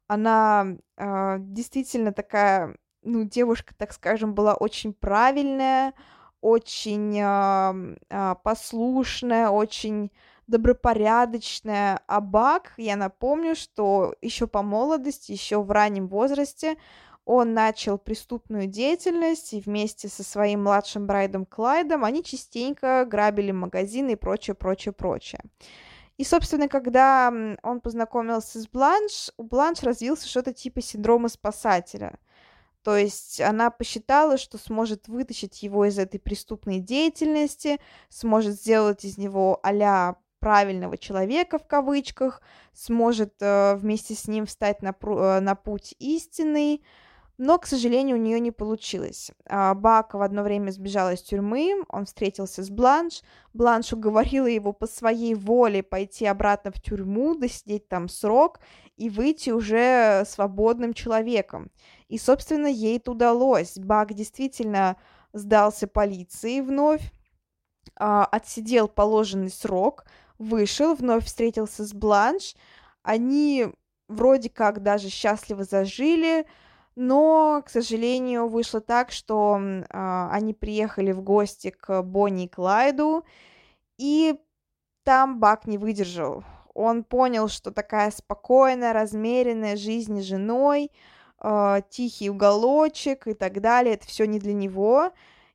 она 0.08 0.66
э, 0.96 1.36
действительно 1.38 2.12
такая 2.12 2.76
ну, 3.02 3.24
девушка, 3.24 3.74
так 3.76 3.92
скажем, 3.92 4.34
была 4.34 4.54
очень 4.54 4.92
правильная, 4.92 5.94
очень 6.40 7.18
э, 7.20 8.34
послушная, 8.42 9.48
очень 9.48 10.10
добропорядочная. 10.46 12.00
А 12.06 12.20
Бак, 12.20 12.72
я 12.76 12.96
напомню, 12.96 13.54
что 13.54 14.14
еще 14.22 14.46
по 14.46 14.62
молодости, 14.62 15.32
еще 15.32 15.62
в 15.62 15.70
раннем 15.70 16.08
возрасте 16.08 16.76
он 17.24 17.52
начал 17.52 17.98
преступную 17.98 18.66
деятельность, 18.66 19.52
и 19.52 19.60
вместе 19.60 20.08
со 20.08 20.22
своим 20.22 20.62
младшим 20.62 21.06
Брайдом 21.06 21.44
Клайдом 21.44 22.04
они 22.04 22.24
частенько 22.24 23.04
грабили 23.04 23.50
магазины 23.50 24.12
и 24.12 24.16
прочее, 24.16 24.54
прочее, 24.54 24.92
прочее. 24.92 25.40
И, 26.16 26.24
собственно, 26.24 26.68
когда 26.68 27.30
он 27.62 27.80
познакомился 27.80 28.60
с 28.60 28.66
Бланш, 28.66 29.30
у 29.36 29.42
Бланш 29.42 29.82
развился 29.82 30.26
что-то 30.26 30.54
типа 30.54 30.80
синдрома 30.80 31.28
спасателя– 31.28 32.18
то 32.82 32.96
есть 32.96 33.40
она 33.40 33.70
посчитала, 33.70 34.38
что 34.38 34.58
сможет 34.58 35.08
вытащить 35.08 35.62
его 35.62 35.84
из 35.84 35.98
этой 35.98 36.18
преступной 36.18 36.78
деятельности, 36.78 37.80
сможет 38.08 38.54
сделать 38.54 39.04
из 39.04 39.18
него 39.18 39.60
а 39.62 40.16
правильного 40.38 40.96
человека 40.96 41.58
в 41.58 41.66
кавычках, 41.66 42.40
сможет 42.72 43.34
э, 43.40 43.74
вместе 43.74 44.14
с 44.14 44.28
ним 44.28 44.46
встать 44.46 44.82
на, 44.82 44.94
э, 45.00 45.40
на 45.40 45.54
путь 45.54 45.94
истинный, 45.98 46.84
но, 47.38 47.56
к 47.58 47.66
сожалению, 47.66 48.16
у 48.16 48.20
нее 48.20 48.40
не 48.40 48.50
получилось. 48.50 49.30
А, 49.46 49.72
Бак 49.74 50.14
в 50.14 50.20
одно 50.20 50.42
время 50.42 50.72
сбежал 50.72 51.12
из 51.12 51.22
тюрьмы, 51.22 51.84
он 51.88 52.04
встретился 52.04 52.64
с 52.64 52.68
Бланш. 52.68 53.22
Бланш 53.54 53.92
уговорила 53.92 54.48
его 54.48 54.72
по 54.72 54.88
своей 54.88 55.36
воле 55.36 55.84
пойти 55.84 56.26
обратно 56.26 56.72
в 56.72 56.82
тюрьму, 56.82 57.36
досидеть 57.36 57.88
там 57.88 58.08
срок 58.08 58.58
и 58.96 59.08
выйти 59.08 59.50
уже 59.50 60.24
свободным 60.26 60.94
человеком. 60.94 61.70
И, 62.08 62.18
собственно, 62.18 62.66
ей 62.66 62.96
это 62.96 63.12
удалось. 63.12 63.78
Бак 63.78 64.14
действительно 64.14 64.96
сдался 65.32 65.86
полиции 65.86 66.60
вновь, 66.60 67.12
а, 67.94 68.24
отсидел 68.24 68.88
положенный 68.88 69.50
срок, 69.50 70.06
вышел, 70.38 70.96
вновь 70.96 71.26
встретился 71.26 71.84
с 71.84 71.94
Бланш. 71.94 72.56
Они 73.04 73.68
вроде 74.08 74.50
как 74.50 74.82
даже 74.82 75.08
счастливо 75.08 75.62
зажили, 75.62 76.44
но, 77.00 77.62
к 77.64 77.70
сожалению, 77.70 78.48
вышло 78.48 78.80
так, 78.80 79.12
что 79.12 79.56
э, 79.60 80.28
они 80.32 80.52
приехали 80.52 81.12
в 81.12 81.22
гости 81.22 81.70
к 81.70 82.02
Бонни 82.02 82.46
и 82.46 82.48
Клайду, 82.48 83.24
и 83.98 84.34
там 85.04 85.38
Бак 85.38 85.68
не 85.68 85.78
выдержал. 85.78 86.42
Он 86.74 87.04
понял, 87.04 87.46
что 87.46 87.70
такая 87.70 88.10
спокойная, 88.10 88.92
размеренная 88.92 89.76
жизнь 89.76 90.20
с 90.20 90.24
женой, 90.24 90.90
э, 91.40 91.82
тихий 91.88 92.30
уголочек 92.30 93.28
и 93.28 93.34
так 93.34 93.60
далее, 93.60 93.94
это 93.94 94.08
все 94.08 94.26
не 94.26 94.40
для 94.40 94.52
него. 94.52 95.12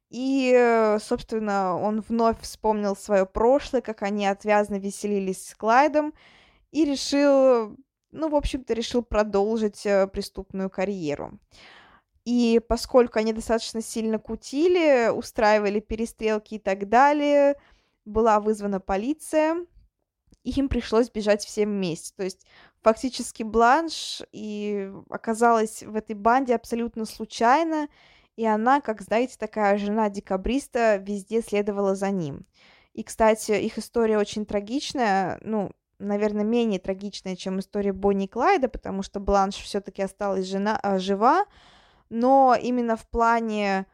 И, 0.10 0.98
собственно, 1.02 1.78
он 1.78 2.06
вновь 2.08 2.40
вспомнил 2.40 2.96
свое 2.96 3.26
прошлое, 3.26 3.82
как 3.82 4.02
они 4.02 4.28
отвязно 4.28 4.76
веселились 4.76 5.46
с 5.46 5.56
Клайдом, 5.56 6.14
и 6.72 6.86
решил 6.86 7.76
ну, 8.14 8.30
в 8.30 8.36
общем-то, 8.36 8.74
решил 8.74 9.04
продолжить 9.04 9.86
э, 9.86 10.08
преступную 10.08 10.70
карьеру. 10.70 11.40
И 12.26 12.62
поскольку 12.70 13.20
они 13.20 13.34
достаточно 13.34 13.82
сильно 13.82 14.18
кутили, 14.18 15.10
устраивали 15.10 15.80
перестрелки 15.82 16.56
и 16.56 16.60
так 16.60 16.88
далее, 16.88 17.56
была 18.06 18.40
вызвана 18.40 18.80
полиция, 18.80 19.66
и 20.44 20.52
им 20.52 20.70
пришлось 20.70 21.10
бежать 21.10 21.44
всем 21.44 21.70
вместе. 21.70 22.14
То 22.16 22.24
есть 22.24 22.46
фактически 22.82 23.44
Бланш 23.44 24.22
и 24.32 24.92
оказалась 25.10 25.84
в 25.84 25.96
этой 25.96 26.16
банде 26.16 26.56
абсолютно 26.56 27.06
случайно, 27.06 27.88
и 28.36 28.46
она, 28.46 28.82
как 28.82 29.02
знаете, 29.02 29.36
такая 29.38 29.78
жена 29.78 30.10
декабриста, 30.10 30.98
везде 30.98 31.42
следовала 31.42 31.96
за 31.96 32.10
ним. 32.10 32.46
И, 32.94 33.04
кстати, 33.04 33.52
их 33.54 33.78
история 33.78 34.18
очень 34.18 34.46
трагичная, 34.46 35.40
ну, 35.42 35.72
наверное, 36.04 36.44
менее 36.44 36.80
трагичная, 36.80 37.36
чем 37.36 37.60
история 37.60 37.94
Бонни 37.94 38.26
и 38.26 38.28
Клайда, 38.28 38.70
потому 38.70 39.04
что 39.04 39.20
Бланш 39.20 39.56
все-таки 39.56 40.02
осталась 40.02 40.46
жена, 40.46 40.80
а, 40.82 41.00
жива, 41.00 41.46
но 42.10 42.56
именно 42.60 42.96
в 42.96 43.08
плане 43.08 43.86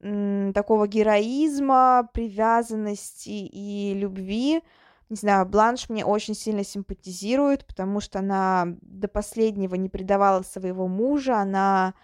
такого 0.00 0.86
героизма, 0.86 2.08
привязанности 2.12 3.30
и 3.30 3.94
любви, 3.94 4.62
не 5.08 5.16
знаю, 5.16 5.46
Бланш 5.46 5.88
мне 5.88 6.04
очень 6.04 6.34
сильно 6.34 6.64
симпатизирует, 6.64 7.66
потому 7.66 8.00
что 8.00 8.18
она 8.18 8.66
до 8.82 9.08
последнего 9.08 9.74
не 9.76 9.88
предавала 9.88 10.42
своего 10.42 10.88
мужа, 10.88 11.38
она 11.38 11.94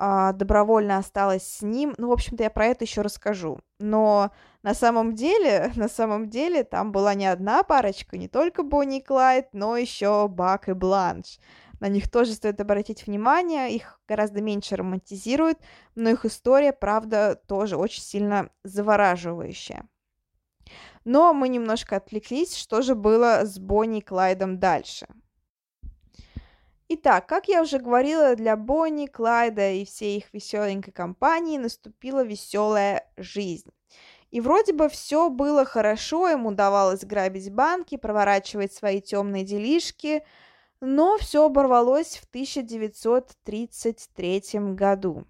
добровольно 0.00 0.96
осталась 0.96 1.46
с 1.46 1.62
ним. 1.62 1.94
Ну, 1.98 2.08
в 2.08 2.12
общем-то, 2.12 2.42
я 2.42 2.50
про 2.50 2.66
это 2.66 2.84
еще 2.84 3.02
расскажу. 3.02 3.60
Но 3.78 4.30
на 4.62 4.74
самом 4.74 5.14
деле, 5.14 5.70
на 5.76 5.88
самом 5.88 6.30
деле, 6.30 6.64
там 6.64 6.90
была 6.90 7.14
не 7.14 7.26
одна 7.26 7.62
парочка, 7.62 8.16
не 8.16 8.26
только 8.26 8.62
Бонни 8.62 8.98
и 8.98 9.02
Клайд, 9.02 9.48
но 9.52 9.76
еще 9.76 10.26
Бак 10.28 10.68
и 10.68 10.72
Бланш. 10.72 11.38
На 11.80 11.88
них 11.88 12.10
тоже 12.10 12.32
стоит 12.32 12.60
обратить 12.60 13.06
внимание, 13.06 13.74
их 13.74 14.00
гораздо 14.06 14.42
меньше 14.42 14.76
романтизируют, 14.76 15.58
но 15.94 16.10
их 16.10 16.26
история, 16.26 16.72
правда, 16.72 17.40
тоже 17.46 17.76
очень 17.76 18.02
сильно 18.02 18.50
завораживающая. 18.64 19.88
Но 21.04 21.32
мы 21.32 21.48
немножко 21.48 21.96
отвлеклись, 21.96 22.56
что 22.56 22.82
же 22.82 22.94
было 22.94 23.42
с 23.44 23.58
Бонни 23.58 23.98
и 23.98 24.02
Клайдом 24.02 24.58
дальше. 24.58 25.06
Итак, 26.92 27.28
как 27.28 27.46
я 27.46 27.62
уже 27.62 27.78
говорила, 27.78 28.34
для 28.34 28.56
Бонни, 28.56 29.06
Клайда 29.06 29.70
и 29.70 29.84
всей 29.84 30.18
их 30.18 30.34
веселенькой 30.34 30.92
компании 30.92 31.56
наступила 31.56 32.24
веселая 32.24 33.08
жизнь. 33.16 33.70
И 34.32 34.40
вроде 34.40 34.72
бы 34.72 34.88
все 34.88 35.30
было 35.30 35.64
хорошо, 35.64 36.28
ему 36.28 36.48
удавалось 36.48 37.04
грабить 37.04 37.52
банки, 37.52 37.96
проворачивать 37.96 38.72
свои 38.72 39.00
темные 39.00 39.44
делишки, 39.44 40.24
но 40.80 41.16
все 41.16 41.46
оборвалось 41.46 42.16
в 42.16 42.24
1933 42.24 44.42
году. 44.74 45.28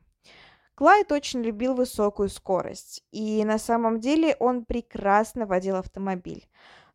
Клайд 0.75 1.13
очень 1.13 1.43
любил 1.43 1.75
высокую 1.75 2.31
скорость, 2.31 3.05
и 3.13 3.45
на 3.45 3.59
самом 3.59 4.01
деле 4.01 4.35
он 4.41 4.65
прекрасно 4.65 5.45
водил 5.45 5.77
автомобиль. 5.77 6.49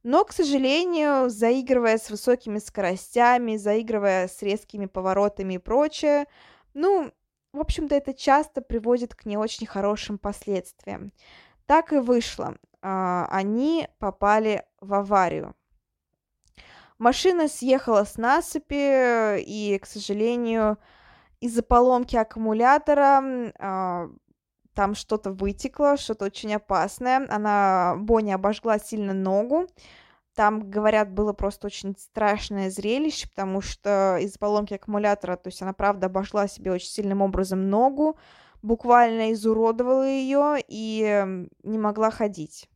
Но, 0.06 0.24
к 0.24 0.34
сожалению, 0.34 1.32
заигрывая 1.32 1.98
с 1.98 2.12
высокими 2.12 2.60
скоростями, 2.60 3.58
заигрывая 3.58 4.28
с 4.28 4.40
резкими 4.44 4.86
поворотами 4.86 5.56
и 5.56 5.58
прочее, 5.58 6.28
ну, 6.76 7.12
в 7.54 7.60
общем-то, 7.60 7.96
это 7.96 8.14
часто 8.14 8.62
приводит 8.62 9.16
к 9.16 9.26
не 9.26 9.36
очень 9.36 9.66
хорошим 9.66 10.20
последствиям. 10.20 11.12
Так 11.66 11.92
и 11.92 11.98
вышло. 11.98 12.56
А, 12.84 13.28
они 13.32 13.88
попали 13.98 14.64
в 14.80 14.94
аварию. 14.94 15.56
Машина 17.00 17.48
съехала 17.48 18.04
с 18.04 18.18
насыпи, 18.18 19.42
и, 19.42 19.80
к 19.80 19.88
сожалению, 19.88 20.78
из-за 21.40 21.64
поломки 21.64 22.16
аккумулятора 22.16 23.52
а, 23.58 24.10
там 24.76 24.94
что-то 24.94 25.32
вытекло, 25.32 25.98
что-то 25.98 26.26
очень 26.26 26.54
опасное. 26.54 27.26
Она, 27.30 27.96
Бонни 27.98 28.32
обожгла 28.32 28.78
сильно 28.78 29.14
ногу. 29.14 29.68
Там, 30.36 30.70
говорят, 30.70 31.12
было 31.12 31.32
просто 31.32 31.68
очень 31.68 31.96
страшное 31.98 32.70
зрелище, 32.70 33.30
потому 33.30 33.62
что 33.62 34.18
из-за 34.20 34.38
поломки 34.38 34.74
аккумулятора, 34.74 35.38
то 35.38 35.48
есть 35.48 35.62
она, 35.62 35.72
правда, 35.72 36.08
обожгла 36.08 36.50
себе 36.50 36.74
очень 36.74 36.90
сильным 36.90 37.22
образом 37.22 37.70
ногу, 37.70 38.18
буквально 38.62 39.32
изуродовала 39.32 40.06
ее 40.06 40.58
и 40.68 41.48
не 41.64 41.80
могла 41.80 42.12
ходить. 42.12 42.70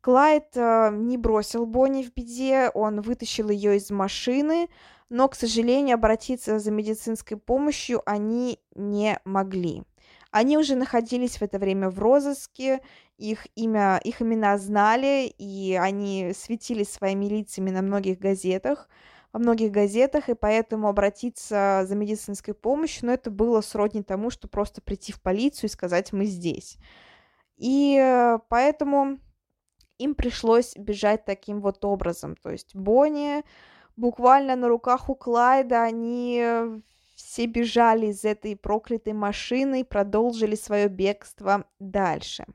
Клайд 0.00 0.56
э, 0.56 0.90
не 0.94 1.18
бросил 1.18 1.66
Бонни 1.66 2.02
в 2.02 2.14
беде, 2.14 2.70
он 2.72 3.02
вытащил 3.02 3.50
ее 3.50 3.76
из 3.76 3.90
машины, 3.90 4.70
но, 5.10 5.28
к 5.28 5.34
сожалению, 5.34 5.96
обратиться 5.96 6.58
за 6.58 6.70
медицинской 6.70 7.36
помощью 7.36 8.00
они 8.08 8.58
не 8.74 9.20
могли. 9.24 9.82
Они 10.30 10.58
уже 10.58 10.74
находились 10.74 11.38
в 11.38 11.42
это 11.42 11.58
время 11.58 11.88
в 11.88 11.98
розыске, 11.98 12.80
их, 13.16 13.46
имя, 13.54 13.98
их 14.04 14.20
имена 14.20 14.58
знали, 14.58 15.32
и 15.38 15.74
они 15.74 16.32
светились 16.34 16.90
своими 16.90 17.26
лицами 17.26 17.70
на 17.70 17.82
многих 17.82 18.18
газетах, 18.18 18.88
во 19.32 19.40
многих 19.40 19.72
газетах, 19.72 20.28
и 20.28 20.34
поэтому 20.34 20.88
обратиться 20.88 21.84
за 21.86 21.94
медицинской 21.94 22.54
помощью, 22.54 23.06
ну, 23.06 23.12
это 23.12 23.30
было 23.30 23.60
сродни 23.60 24.02
тому, 24.02 24.30
что 24.30 24.48
просто 24.48 24.80
прийти 24.80 25.12
в 25.12 25.20
полицию 25.20 25.68
и 25.68 25.72
сказать 25.72 26.12
«мы 26.12 26.26
здесь». 26.26 26.78
И 27.56 27.98
э, 28.00 28.38
поэтому 28.48 29.18
им 29.98 30.14
пришлось 30.14 30.76
бежать 30.76 31.24
таким 31.24 31.60
вот 31.60 31.84
образом. 31.84 32.36
То 32.36 32.50
есть 32.50 32.74
Бонни 32.74 33.42
буквально 33.96 34.56
на 34.56 34.68
руках 34.68 35.10
у 35.10 35.14
Клайда, 35.14 35.82
они 35.82 36.42
все 37.18 37.46
бежали 37.46 38.06
из 38.06 38.24
этой 38.24 38.54
проклятой 38.54 39.12
машины 39.12 39.80
и 39.80 39.84
продолжили 39.84 40.54
свое 40.54 40.88
бегство 40.88 41.64
дальше. 41.80 42.46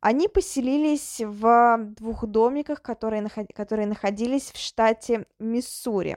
Они 0.00 0.28
поселились 0.28 1.20
в 1.20 1.78
двух 1.96 2.26
домиках, 2.26 2.82
которые, 2.82 3.26
которые 3.54 3.86
находились 3.86 4.52
в 4.52 4.58
штате 4.58 5.26
Миссури. 5.38 6.16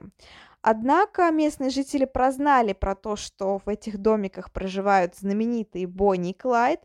Однако 0.61 1.31
местные 1.31 1.69
жители 1.69 2.05
прознали 2.05 2.73
про 2.73 2.95
то, 2.95 3.15
что 3.15 3.59
в 3.65 3.69
этих 3.69 3.97
домиках 3.97 4.51
проживают 4.51 5.15
знаменитые 5.15 5.87
Бонни 5.87 6.31
и 6.31 6.37
Клайд, 6.37 6.81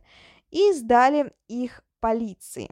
и 0.51 0.73
сдали 0.73 1.33
их 1.49 1.83
полиции. 2.01 2.71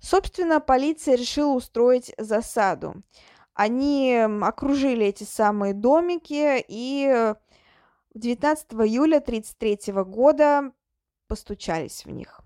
Собственно, 0.00 0.60
полиция 0.60 1.16
решила 1.16 1.52
устроить 1.54 2.12
засаду. 2.16 3.02
Они 3.54 4.16
окружили 4.42 5.06
эти 5.06 5.24
самые 5.24 5.74
домики 5.74 6.64
и 6.66 7.34
19 8.14 8.72
июля 8.74 9.18
1933 9.18 9.92
года 10.04 10.72
постучались 11.28 12.04
в 12.04 12.10
них. 12.10 12.40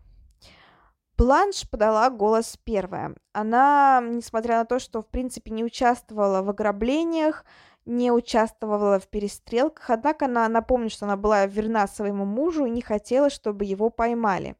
Бланш 1.16 1.68
подала 1.68 2.10
голос 2.10 2.56
первая. 2.62 3.16
Она, 3.32 4.00
несмотря 4.04 4.58
на 4.58 4.64
то, 4.64 4.78
что, 4.78 5.02
в 5.02 5.06
принципе, 5.06 5.50
не 5.50 5.64
участвовала 5.64 6.42
в 6.42 6.50
ограблениях, 6.50 7.44
не 7.86 8.12
участвовала 8.12 9.00
в 9.00 9.08
перестрелках, 9.08 9.90
однако 9.90 10.26
она 10.26 10.48
напомнит, 10.48 10.92
что 10.92 11.06
она 11.06 11.16
была 11.16 11.46
верна 11.46 11.88
своему 11.88 12.24
мужу 12.24 12.66
и 12.66 12.70
не 12.70 12.82
хотела, 12.82 13.30
чтобы 13.30 13.64
его 13.64 13.90
поймали. 13.90 14.56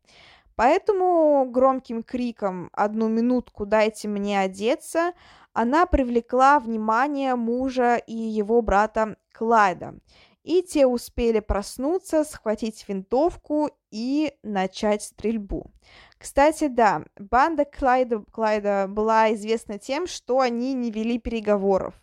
Поэтому 0.56 1.48
громким 1.48 2.02
криком 2.02 2.70
«Одну 2.72 3.06
минутку, 3.08 3.64
дайте 3.64 4.08
мне 4.08 4.40
одеться!» 4.40 5.12
Она 5.58 5.86
привлекла 5.86 6.60
внимание 6.60 7.34
мужа 7.34 7.96
и 7.96 8.14
его 8.14 8.62
брата 8.62 9.16
Клайда. 9.32 9.98
И 10.44 10.62
те 10.62 10.86
успели 10.86 11.40
проснуться, 11.40 12.22
схватить 12.22 12.84
винтовку 12.86 13.68
и 13.90 14.32
начать 14.44 15.02
стрельбу. 15.02 15.72
Кстати, 16.16 16.68
да, 16.68 17.02
банда 17.18 17.64
Клайда, 17.64 18.22
Клайда 18.30 18.86
была 18.88 19.34
известна 19.34 19.80
тем, 19.80 20.06
что 20.06 20.38
они 20.38 20.74
не 20.74 20.92
вели 20.92 21.18
переговоров. 21.18 21.94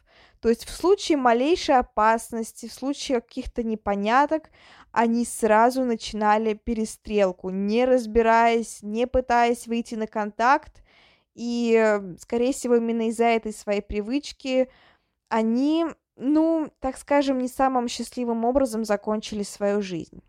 То 0.41 0.50
есть 0.50 0.65
в 0.65 0.72
случае 0.72 1.18
малейшей 1.18 1.78
опасности, 1.78 2.68
в 2.68 2.74
случае 2.74 3.22
каких-то 3.22 3.63
непоняток, 3.63 4.50
они 4.91 5.24
сразу 5.24 5.86
начинали 5.86 6.56
перестрелку, 6.56 7.52
не 7.52 7.86
разбираясь, 7.86 8.80
не 8.82 9.08
пытаясь 9.08 9.65
выйти 9.65 9.96
на 9.96 10.08
контакт, 10.08 10.84
и, 11.36 12.02
скорее 12.19 12.54
всего, 12.54 12.76
именно 12.76 13.10
из-за 13.10 13.26
этой 13.26 13.54
своей 13.54 13.82
привычки 13.82 14.69
они, 15.30 15.86
ну, 16.15 16.71
так 16.80 16.98
скажем, 16.98 17.39
не 17.39 17.48
самым 17.48 17.88
счастливым 17.88 18.45
образом 18.45 18.86
закончили 18.86 19.43
свою 19.43 19.82
жизнь. 19.82 20.24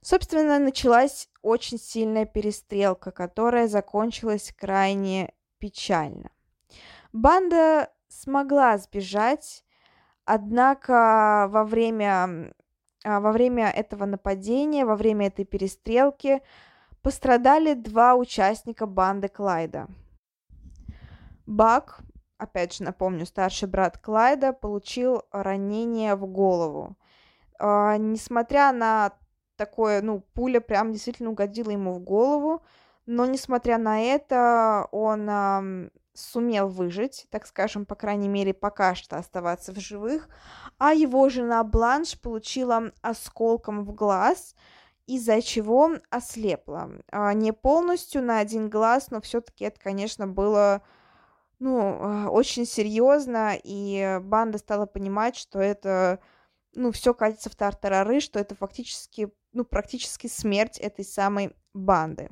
Собственно, 0.00 0.58
началась 0.58 1.28
очень 1.42 1.78
сильная 1.78 2.24
перестрелка, 2.24 3.10
которая 3.10 3.68
закончилась 3.68 4.52
крайне 4.56 5.32
печально. 5.58 6.30
Банда 7.12 7.90
смогла 8.08 8.78
сбежать, 8.78 9.64
однако 10.24 11.46
во 11.50 11.64
время, 11.64 12.52
а, 13.04 13.20
во 13.20 13.32
время 13.32 13.70
этого 13.70 14.04
нападения, 14.04 14.84
во 14.84 14.96
время 14.96 15.28
этой 15.28 15.44
перестрелки 15.44 16.42
Пострадали 17.02 17.74
два 17.74 18.16
участника 18.16 18.86
банды 18.86 19.28
Клайда. 19.28 19.86
Бак, 21.46 22.00
опять 22.38 22.74
же 22.74 22.82
напомню, 22.82 23.24
старший 23.24 23.68
брат 23.68 23.98
Клайда, 23.98 24.52
получил 24.52 25.22
ранение 25.30 26.16
в 26.16 26.26
голову. 26.26 26.96
А, 27.58 27.96
несмотря 27.96 28.72
на 28.72 29.12
такое, 29.56 30.02
ну, 30.02 30.20
пуля 30.34 30.60
прям 30.60 30.92
действительно 30.92 31.30
угодила 31.30 31.70
ему 31.70 31.92
в 31.94 32.00
голову, 32.00 32.62
но 33.06 33.26
несмотря 33.26 33.78
на 33.78 34.00
это, 34.00 34.88
он 34.90 35.28
а, 35.30 35.62
сумел 36.14 36.68
выжить, 36.68 37.26
так 37.30 37.46
скажем, 37.46 37.86
по 37.86 37.94
крайней 37.94 38.28
мере, 38.28 38.52
пока 38.52 38.96
что 38.96 39.16
оставаться 39.16 39.72
в 39.72 39.78
живых, 39.78 40.28
а 40.78 40.92
его 40.92 41.28
жена 41.28 41.62
Бланш 41.62 42.20
получила 42.20 42.90
осколком 43.02 43.84
в 43.84 43.94
глаз– 43.94 44.56
из-за 45.08 45.40
чего 45.40 45.92
ослепла. 46.10 46.90
А, 47.10 47.32
не 47.32 47.52
полностью 47.52 48.22
на 48.22 48.38
один 48.40 48.68
глаз, 48.68 49.10
но 49.10 49.20
все-таки 49.22 49.64
это, 49.64 49.80
конечно, 49.80 50.28
было 50.28 50.82
ну, 51.58 51.80
а, 51.80 52.28
очень 52.28 52.66
серьезно, 52.66 53.58
и 53.62 54.20
банда 54.22 54.58
стала 54.58 54.86
понимать, 54.86 55.34
что 55.34 55.58
это, 55.58 56.20
ну, 56.74 56.92
все 56.92 57.14
катится 57.14 57.48
в 57.50 57.56
тартарары, 57.56 58.20
что 58.20 58.38
это 58.38 58.54
фактически, 58.54 59.32
ну, 59.52 59.64
практически 59.64 60.26
смерть 60.26 60.78
этой 60.78 61.04
самой 61.04 61.56
банды. 61.72 62.28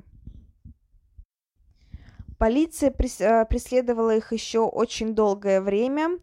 Полиция 2.38 2.90
а, 2.90 3.46
преследовала 3.46 4.14
их 4.14 4.32
еще 4.32 4.60
очень 4.60 5.14
долгое 5.14 5.62
время, 5.62 6.18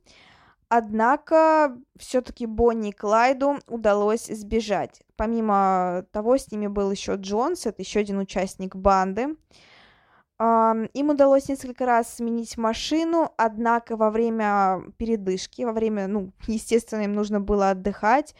Однако 0.75 1.77
все-таки 1.97 2.47
Бонни 2.47 2.89
и 2.89 2.93
Клайду 2.93 3.59
удалось 3.67 4.25
сбежать. 4.25 5.03
Помимо 5.15 6.03
того, 6.11 6.35
с 6.35 6.51
ними 6.51 6.65
был 6.65 6.89
еще 6.89 7.13
Джонс, 7.13 7.67
это 7.67 7.83
еще 7.83 7.99
один 7.99 8.17
участник 8.17 8.75
банды. 8.75 9.35
Им 10.39 11.09
удалось 11.11 11.47
несколько 11.47 11.85
раз 11.85 12.15
сменить 12.15 12.57
машину, 12.57 13.31
однако 13.37 13.95
во 13.95 14.09
время 14.09 14.81
передышки, 14.97 15.61
во 15.61 15.73
время, 15.73 16.07
ну, 16.07 16.31
естественно, 16.47 17.01
им 17.01 17.13
нужно 17.13 17.39
было 17.39 17.69
отдыхать, 17.69 18.33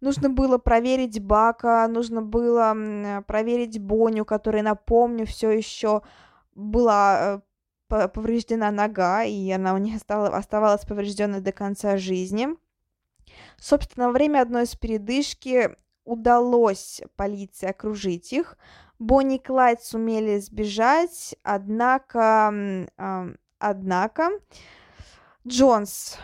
нужно 0.00 0.30
было 0.30 0.58
проверить 0.58 1.22
Бака, 1.22 1.86
нужно 1.86 2.22
было 2.22 3.22
проверить 3.28 3.80
Боню, 3.80 4.24
которая, 4.24 4.64
напомню, 4.64 5.26
все 5.26 5.52
еще 5.52 6.02
была 6.56 7.18
э, 7.20 7.40
повреждена 7.88 8.70
нога, 8.70 9.24
и 9.24 9.50
она 9.50 9.74
у 9.74 9.78
них 9.78 9.96
осталась, 9.96 10.32
оставалась 10.32 10.84
поврежденной 10.84 11.40
до 11.40 11.52
конца 11.52 11.96
жизни. 11.96 12.48
Собственно, 13.58 14.06
во 14.06 14.12
время 14.12 14.42
одной 14.42 14.64
из 14.64 14.74
передышки 14.74 15.76
удалось 16.04 17.02
полиции 17.16 17.66
окружить 17.66 18.32
их. 18.32 18.56
Бонни 18.98 19.36
и 19.36 19.38
Клайд 19.38 19.82
сумели 19.82 20.38
сбежать, 20.38 21.36
однако, 21.42 22.88
однако 23.58 24.30
Джонс 25.46 26.18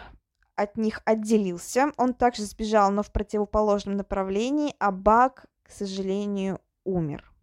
от 0.56 0.76
них 0.76 1.00
отделился. 1.04 1.92
Он 1.96 2.14
также 2.14 2.42
сбежал, 2.44 2.90
но 2.90 3.02
в 3.02 3.12
противоположном 3.12 3.96
направлении, 3.96 4.74
а 4.78 4.90
Бак, 4.90 5.46
к 5.62 5.70
сожалению, 5.70 6.60
умер. 6.84 7.33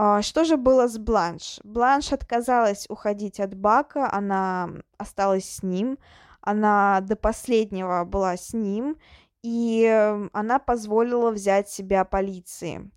А, 0.00 0.22
что 0.22 0.44
же 0.44 0.56
было 0.56 0.86
с 0.86 0.96
Бланш? 0.96 1.58
Бланш 1.64 2.12
отказалась 2.12 2.86
уходить 2.88 3.40
от 3.40 3.56
Бака, 3.56 4.08
она 4.12 4.70
осталась 4.96 5.56
с 5.56 5.64
ним, 5.64 5.98
она 6.40 7.00
до 7.00 7.16
последнего 7.16 8.04
была 8.04 8.36
с 8.36 8.52
ним, 8.52 8.96
и 9.42 10.28
она 10.32 10.60
позволила 10.60 11.32
взять 11.32 11.68
себя 11.68 12.04
полиции. 12.04 12.88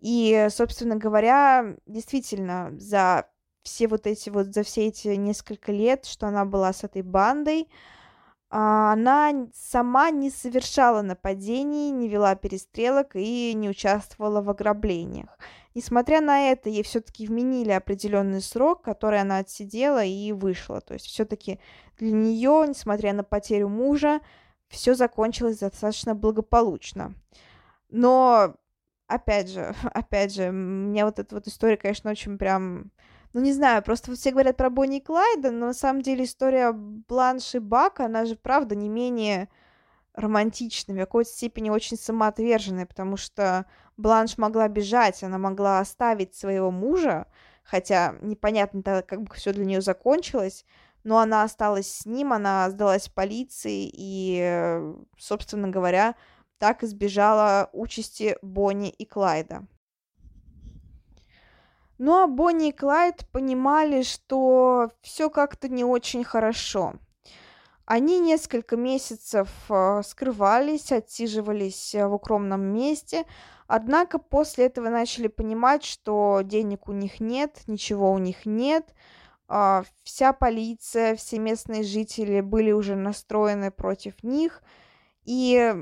И, 0.00 0.48
собственно 0.50 0.96
говоря, 0.96 1.76
действительно, 1.86 2.72
за 2.76 3.28
все 3.62 3.86
вот 3.86 4.08
эти 4.08 4.28
вот, 4.28 4.52
за 4.52 4.64
все 4.64 4.88
эти 4.88 5.08
несколько 5.14 5.70
лет, 5.70 6.06
что 6.06 6.26
она 6.26 6.44
была 6.44 6.72
с 6.72 6.82
этой 6.82 7.02
бандой, 7.02 7.68
а, 8.50 8.94
она 8.94 9.46
сама 9.54 10.10
не 10.10 10.30
совершала 10.30 11.02
нападений, 11.02 11.92
не 11.92 12.08
вела 12.08 12.34
перестрелок 12.34 13.14
и 13.14 13.54
не 13.54 13.68
участвовала 13.68 14.42
в 14.42 14.50
ограблениях. 14.50 15.38
Несмотря 15.76 16.22
на 16.22 16.52
это, 16.52 16.70
ей 16.70 16.82
все-таки 16.82 17.26
вменили 17.26 17.70
определенный 17.70 18.40
срок, 18.40 18.80
который 18.80 19.20
она 19.20 19.36
отсидела 19.36 20.02
и 20.02 20.32
вышла. 20.32 20.80
То 20.80 20.94
есть 20.94 21.04
все-таки 21.04 21.60
для 21.98 22.12
нее, 22.12 22.64
несмотря 22.66 23.12
на 23.12 23.22
потерю 23.22 23.68
мужа, 23.68 24.22
все 24.68 24.94
закончилось 24.94 25.58
достаточно 25.58 26.14
благополучно. 26.14 27.14
Но, 27.90 28.54
опять 29.06 29.50
же, 29.50 29.74
опять 29.92 30.32
же, 30.32 30.50
мне 30.50 31.04
вот 31.04 31.18
эта 31.18 31.34
вот 31.34 31.46
история, 31.46 31.76
конечно, 31.76 32.10
очень 32.10 32.38
прям 32.38 32.90
ну, 33.34 33.42
не 33.42 33.52
знаю, 33.52 33.82
просто 33.82 34.14
все 34.14 34.30
говорят 34.30 34.56
про 34.56 34.70
Бонни 34.70 34.96
и 34.96 35.02
Клайда, 35.02 35.50
но 35.50 35.66
на 35.66 35.74
самом 35.74 36.00
деле 36.00 36.24
история 36.24 36.72
Бланш 36.72 37.54
и 37.54 37.58
Бака, 37.58 38.06
она 38.06 38.24
же, 38.24 38.34
правда, 38.34 38.74
не 38.74 38.88
менее 38.88 39.50
романтичная, 40.14 40.96
в 40.96 41.00
какой-то 41.00 41.30
степени 41.30 41.68
очень 41.68 41.98
самоотверженная, 41.98 42.86
потому 42.86 43.18
что 43.18 43.66
Бланш 43.96 44.38
могла 44.38 44.68
бежать, 44.68 45.22
она 45.22 45.38
могла 45.38 45.80
оставить 45.80 46.34
своего 46.34 46.70
мужа, 46.70 47.26
хотя 47.62 48.16
непонятно, 48.20 49.02
как 49.02 49.22
бы 49.22 49.34
все 49.34 49.52
для 49.52 49.64
нее 49.64 49.80
закончилось, 49.80 50.64
но 51.04 51.18
она 51.18 51.42
осталась 51.42 51.90
с 51.90 52.06
ним, 52.06 52.32
она 52.32 52.68
сдалась 52.70 53.08
полиции 53.08 53.90
и, 53.92 54.82
собственно 55.18 55.68
говоря, 55.68 56.14
так 56.58 56.82
избежала 56.82 57.70
участи 57.72 58.36
Бонни 58.42 58.90
и 58.90 59.04
Клайда. 59.04 59.66
Ну 61.98 62.22
а 62.22 62.26
Бонни 62.26 62.68
и 62.68 62.72
Клайд 62.72 63.26
понимали, 63.32 64.02
что 64.02 64.90
все 65.00 65.30
как-то 65.30 65.68
не 65.68 65.84
очень 65.84 66.24
хорошо. 66.24 66.94
Они 67.86 68.18
несколько 68.18 68.76
месяцев 68.76 69.48
э, 69.70 70.02
скрывались, 70.04 70.90
отсиживались 70.90 71.94
э, 71.94 72.06
в 72.06 72.14
укромном 72.14 72.60
месте, 72.60 73.24
однако 73.66 74.18
после 74.18 74.66
этого 74.66 74.88
начали 74.88 75.28
понимать, 75.28 75.84
что 75.84 76.40
денег 76.42 76.88
у 76.88 76.92
них 76.92 77.20
нет, 77.20 77.62
ничего 77.66 78.12
у 78.12 78.18
них 78.18 78.46
нет. 78.46 78.94
А, 79.48 79.84
вся 80.02 80.32
полиция, 80.32 81.14
все 81.16 81.38
местные 81.38 81.82
жители 81.82 82.40
были 82.40 82.72
уже 82.72 82.96
настроены 82.96 83.70
против 83.70 84.22
них, 84.22 84.62
и 85.24 85.74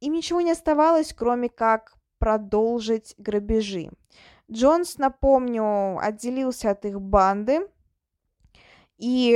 им 0.00 0.12
ничего 0.12 0.40
не 0.40 0.52
оставалось, 0.52 1.12
кроме 1.12 1.48
как 1.48 1.94
продолжить 2.18 3.14
грабежи. 3.18 3.90
Джонс, 4.50 4.98
напомню, 4.98 5.98
отделился 5.98 6.70
от 6.70 6.84
их 6.84 7.00
банды, 7.00 7.66
и, 8.96 9.32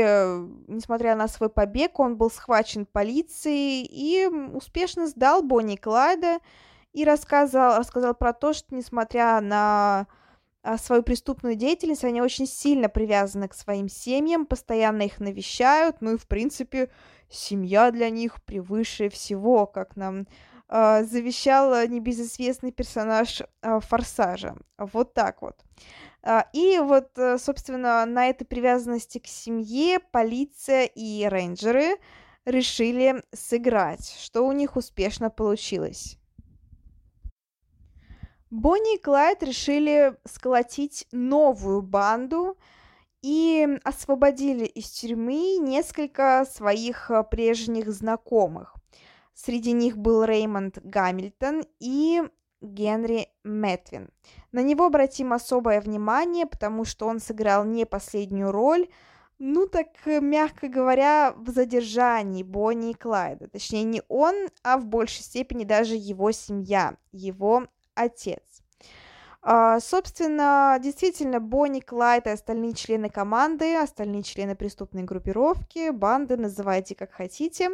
несмотря 0.69 1.17
на 1.17 1.27
свой 1.29 1.51
побег, 1.51 1.99
он 1.99 2.17
был 2.17 2.31
схвачен 2.31 2.87
полицией 2.87 3.85
и 3.85 4.27
успешно 4.27 5.09
сдал 5.09 5.43
Бонни 5.43 5.77
Клайда 5.77 6.39
и 6.93 7.05
рассказал, 7.05 7.79
рассказал 7.79 8.15
про 8.15 8.33
то, 8.33 8.53
что, 8.53 8.75
несмотря 8.75 9.41
на 9.41 10.07
а, 10.63 10.77
свою 10.77 11.03
преступную 11.03 11.55
деятельность, 11.55 12.05
они 12.05 12.21
очень 12.21 12.47
сильно 12.47 12.89
привязаны 12.89 13.49
к 13.49 13.55
своим 13.55 13.89
семьям, 13.89 14.45
постоянно 14.45 15.03
их 15.03 15.21
навещают, 15.21 16.01
ну 16.01 16.15
и, 16.15 16.19
в 16.19 16.27
принципе, 16.27 16.91
семья 17.31 17.91
для 17.91 18.11
них 18.11 18.43
превыше 18.45 19.09
всего, 19.09 19.67
как 19.67 19.97
нам 19.97 20.27
э, 20.69 21.05
завещал 21.05 21.87
небезызвестный 21.87 22.73
персонаж 22.73 23.41
э, 23.41 23.81
Форсажа. 23.81 24.57
Вот 24.77 25.15
так 25.15 25.43
вот. 25.43 25.57
И 26.53 26.79
вот, 26.83 27.17
э, 27.17 27.39
собственно, 27.39 28.05
на 28.05 28.29
этой 28.29 28.45
привязанности 28.45 29.19
к 29.19 29.27
семье 29.27 30.01
полиция 30.01 30.85
и 30.85 31.27
рейнджеры 31.27 31.97
решили 32.45 33.23
сыграть, 33.33 34.17
что 34.19 34.47
у 34.47 34.53
них 34.53 34.77
успешно 34.77 35.31
получилось. 35.31 36.18
Бонни 38.51 38.97
и 38.97 38.99
Клайд 38.99 39.43
решили 39.43 40.17
сколотить 40.25 41.07
новую 41.13 41.83
банду 41.83 42.57
и 43.21 43.79
освободили 43.85 44.65
из 44.65 44.89
тюрьмы 44.91 45.59
несколько 45.59 46.47
своих 46.51 47.11
прежних 47.31 47.91
знакомых. 47.91 48.75
Среди 49.35 49.73
них 49.73 49.99
был 49.99 50.25
Реймонд 50.25 50.79
Гамильтон 50.83 51.63
и 51.79 52.23
Генри 52.61 53.29
Мэтвин. 53.45 54.11
На 54.51 54.63
него 54.63 54.87
обратим 54.87 55.33
особое 55.33 55.81
внимание, 55.81 56.47
потому 56.47 56.85
что 56.85 57.07
он 57.07 57.21
сыграл 57.21 57.65
не 57.65 57.85
последнюю 57.85 58.51
роль, 58.51 58.89
ну 59.39 59.69
так, 59.69 59.89
мягко 60.07 60.67
говоря, 60.67 61.33
в 61.37 61.51
задержании 61.51 62.43
Бонни 62.43 62.91
и 62.91 62.95
Клайда. 62.95 63.47
Точнее, 63.47 63.85
не 63.85 64.03
он, 64.09 64.49
а 64.65 64.79
в 64.79 64.87
большей 64.87 65.23
степени 65.23 65.63
даже 65.63 65.95
его 65.95 66.33
семья, 66.33 66.97
его 67.13 67.69
отец. 67.99 68.43
Uh, 69.41 69.81
собственно, 69.81 70.79
действительно, 70.83 71.41
Бонни, 71.41 71.81
Клайд 71.81 72.27
и 72.27 72.31
остальные 72.31 72.75
члены 72.75 73.09
команды, 73.09 73.77
остальные 73.77 74.25
члены 74.25 74.57
преступной 74.57 75.05
группировки, 75.05 75.91
банды, 75.91 76.37
называйте 76.37 76.95
как 76.95 77.13
хотите, 77.13 77.71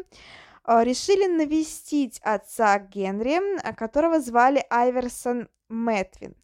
а, 0.63 0.83
решили 0.83 1.27
навестить 1.27 2.21
отца 2.23 2.79
Генри, 2.79 3.59
а, 3.63 3.75
которого 3.75 4.21
звали 4.21 4.65
Айверсон 4.71 5.49
Мэтвин. 5.69 6.35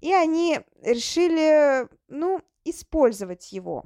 И 0.00 0.12
они 0.12 0.60
решили, 0.82 1.88
ну, 2.08 2.40
использовать 2.64 3.52
его. 3.52 3.84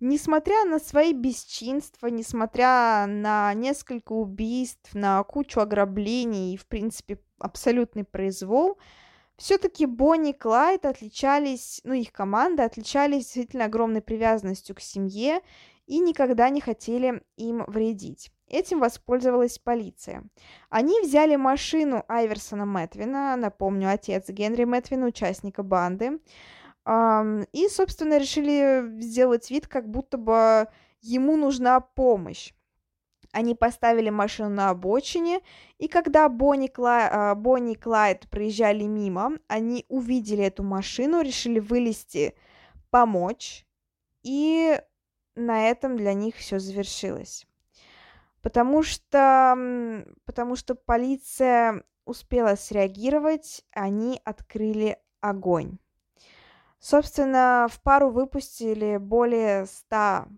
Несмотря 0.00 0.64
на 0.64 0.78
свои 0.78 1.12
бесчинства, 1.12 2.06
несмотря 2.06 3.04
на 3.06 3.52
несколько 3.52 4.12
убийств, 4.12 4.94
на 4.94 5.22
кучу 5.24 5.60
ограблений 5.60 6.54
и, 6.54 6.56
в 6.56 6.66
принципе, 6.66 7.18
абсолютный 7.38 8.04
произвол, 8.04 8.78
все-таки 9.36 9.84
Бонни 9.84 10.30
и 10.30 10.32
Клайд 10.32 10.86
отличались, 10.86 11.82
ну, 11.84 11.92
их 11.92 12.12
команда 12.12 12.64
отличались 12.64 13.24
действительно 13.24 13.66
огромной 13.66 14.00
привязанностью 14.00 14.74
к 14.74 14.80
семье 14.80 15.40
и 15.86 15.98
никогда 15.98 16.48
не 16.48 16.62
хотели 16.62 17.22
им 17.36 17.64
вредить. 17.66 18.32
Этим 18.48 18.80
воспользовалась 18.80 19.58
полиция. 19.58 20.24
Они 20.70 21.00
взяли 21.02 21.36
машину 21.36 22.04
Айверсона 22.08 22.64
Мэтвина, 22.64 23.36
напомню, 23.36 23.92
отец 23.92 24.28
Генри 24.28 24.64
Мэтвина, 24.64 25.06
участника 25.06 25.62
банды, 25.62 26.20
и, 26.86 27.68
собственно, 27.68 28.18
решили 28.18 29.00
сделать 29.00 29.50
вид, 29.50 29.66
как 29.68 29.88
будто 29.88 30.16
бы 30.16 30.68
ему 31.02 31.36
нужна 31.36 31.80
помощь. 31.80 32.52
Они 33.32 33.54
поставили 33.54 34.10
машину 34.10 34.48
на 34.50 34.70
обочине, 34.70 35.40
и 35.78 35.86
когда 35.86 36.28
Бонни, 36.28 36.66
Кла... 36.66 37.08
А, 37.30 37.34
Бонни 37.36 37.74
и 37.74 37.76
Клайд 37.76 38.28
проезжали 38.28 38.84
мимо, 38.84 39.38
они 39.46 39.86
увидели 39.88 40.42
эту 40.42 40.64
машину, 40.64 41.20
решили 41.20 41.60
вылезти, 41.60 42.34
помочь, 42.90 43.66
и 44.24 44.80
на 45.36 45.68
этом 45.68 45.96
для 45.96 46.12
них 46.12 46.34
все 46.36 46.58
завершилось. 46.58 47.46
Потому 48.42 48.82
что, 48.82 50.04
потому 50.24 50.56
что 50.56 50.74
полиция 50.74 51.84
успела 52.04 52.56
среагировать, 52.56 53.64
они 53.70 54.20
открыли 54.24 54.98
огонь. 55.20 55.78
Собственно, 56.80 57.66
в 57.70 57.80
пару 57.82 58.08
выпустили 58.08 58.96
более 58.96 59.66
100 59.66 60.28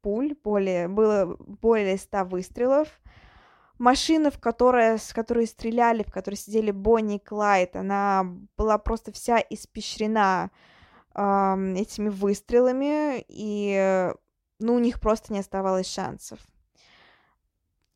пуль, 0.00 0.34
более, 0.42 0.88
было 0.88 1.36
более 1.38 1.98
100 1.98 2.24
выстрелов. 2.24 2.88
Машина, 3.78 4.30
в 4.30 4.38
которой, 4.38 4.98
с 4.98 5.12
которой 5.12 5.46
стреляли, 5.46 6.02
в 6.02 6.10
которой 6.10 6.36
сидели 6.36 6.70
Бонни 6.70 7.16
и 7.16 7.18
Клайд, 7.18 7.76
она 7.76 8.24
была 8.56 8.78
просто 8.78 9.12
вся 9.12 9.38
испещрена 9.50 10.50
э, 11.14 11.74
этими 11.76 12.08
выстрелами, 12.08 13.22
и 13.28 14.10
ну, 14.60 14.74
у 14.74 14.78
них 14.78 14.98
просто 14.98 15.32
не 15.32 15.40
оставалось 15.40 15.92
шансов. 15.92 16.38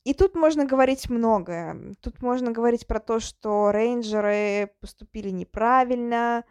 И 0.04 0.12
тут 0.12 0.34
можно 0.34 0.66
говорить 0.66 1.08
многое. 1.08 1.94
Тут 2.00 2.20
можно 2.20 2.52
говорить 2.52 2.86
про 2.86 3.00
то, 3.00 3.20
что 3.20 3.70
рейнджеры 3.70 4.70
поступили 4.80 5.30
неправильно, 5.30 6.38
а, 6.38 6.44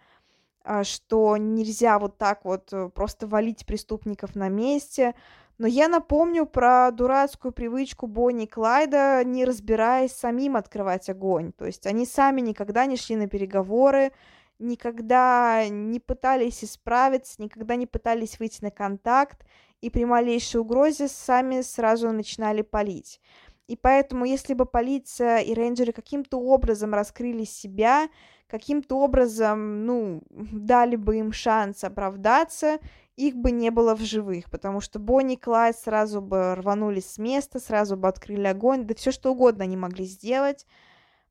что 0.84 1.38
нельзя 1.38 2.00
вот 2.00 2.18
так 2.18 2.46
вот 2.46 2.74
э, 2.74 2.90
просто 2.90 3.28
валить 3.28 3.66
преступников 3.66 4.36
на 4.36 4.50
месте. 4.50 5.16
Но 5.58 5.68
я 5.68 5.88
напомню 5.88 6.46
про 6.46 6.92
дурацкую 6.92 7.54
привычку 7.54 8.08
Бонни 8.08 8.44
и 8.44 8.48
Клайда, 8.48 9.24
не 9.24 9.46
разбираясь, 9.46 10.12
самим 10.12 10.58
открывать 10.58 11.10
огонь. 11.10 11.54
То 11.54 11.66
есть 11.66 11.86
они 11.86 12.06
сами 12.06 12.42
никогда 12.42 12.86
не 12.86 12.98
шли 12.98 13.16
на 13.16 13.28
переговоры, 13.28 14.12
никогда 14.60 15.68
не 15.70 16.00
пытались 16.00 16.64
исправиться, 16.64 17.42
никогда 17.42 17.76
не 17.76 17.88
пытались 17.88 18.38
выйти 18.40 18.64
на 18.64 18.72
контакт, 18.72 19.46
и 19.82 19.90
при 19.90 20.04
малейшей 20.06 20.62
угрозе 20.62 21.08
сами 21.08 21.62
сразу 21.62 22.12
начинали 22.12 22.62
палить. 22.62 23.22
И 23.68 23.76
поэтому, 23.76 24.26
если 24.26 24.54
бы 24.54 24.66
полиция 24.66 25.40
и 25.40 25.54
рейнджеры 25.54 25.92
каким-то 25.92 26.40
образом 26.40 26.94
раскрыли 26.94 27.46
себя, 27.46 28.10
каким-то 28.48 29.00
образом, 29.00 29.86
ну, 29.86 30.22
дали 30.30 30.96
бы 30.96 31.18
им 31.18 31.32
шанс 31.32 31.84
оправдаться, 31.84 32.80
их 33.16 33.36
бы 33.36 33.52
не 33.52 33.72
было 33.72 33.96
в 33.96 34.02
живых, 34.02 34.52
потому 34.52 34.82
что 34.82 35.00
Бонни 35.00 35.36
и 35.36 35.38
Клайд 35.38 35.78
сразу 35.78 36.22
бы 36.22 36.54
рванулись 36.56 37.10
с 37.10 37.18
места, 37.18 37.60
сразу 37.60 37.96
бы 37.96 38.08
открыли 38.08 38.48
огонь, 38.48 38.86
да 38.86 38.94
все 38.94 39.12
что 39.12 39.32
угодно 39.32 39.64
они 39.64 39.78
могли 39.78 40.06
сделать. 40.06 40.66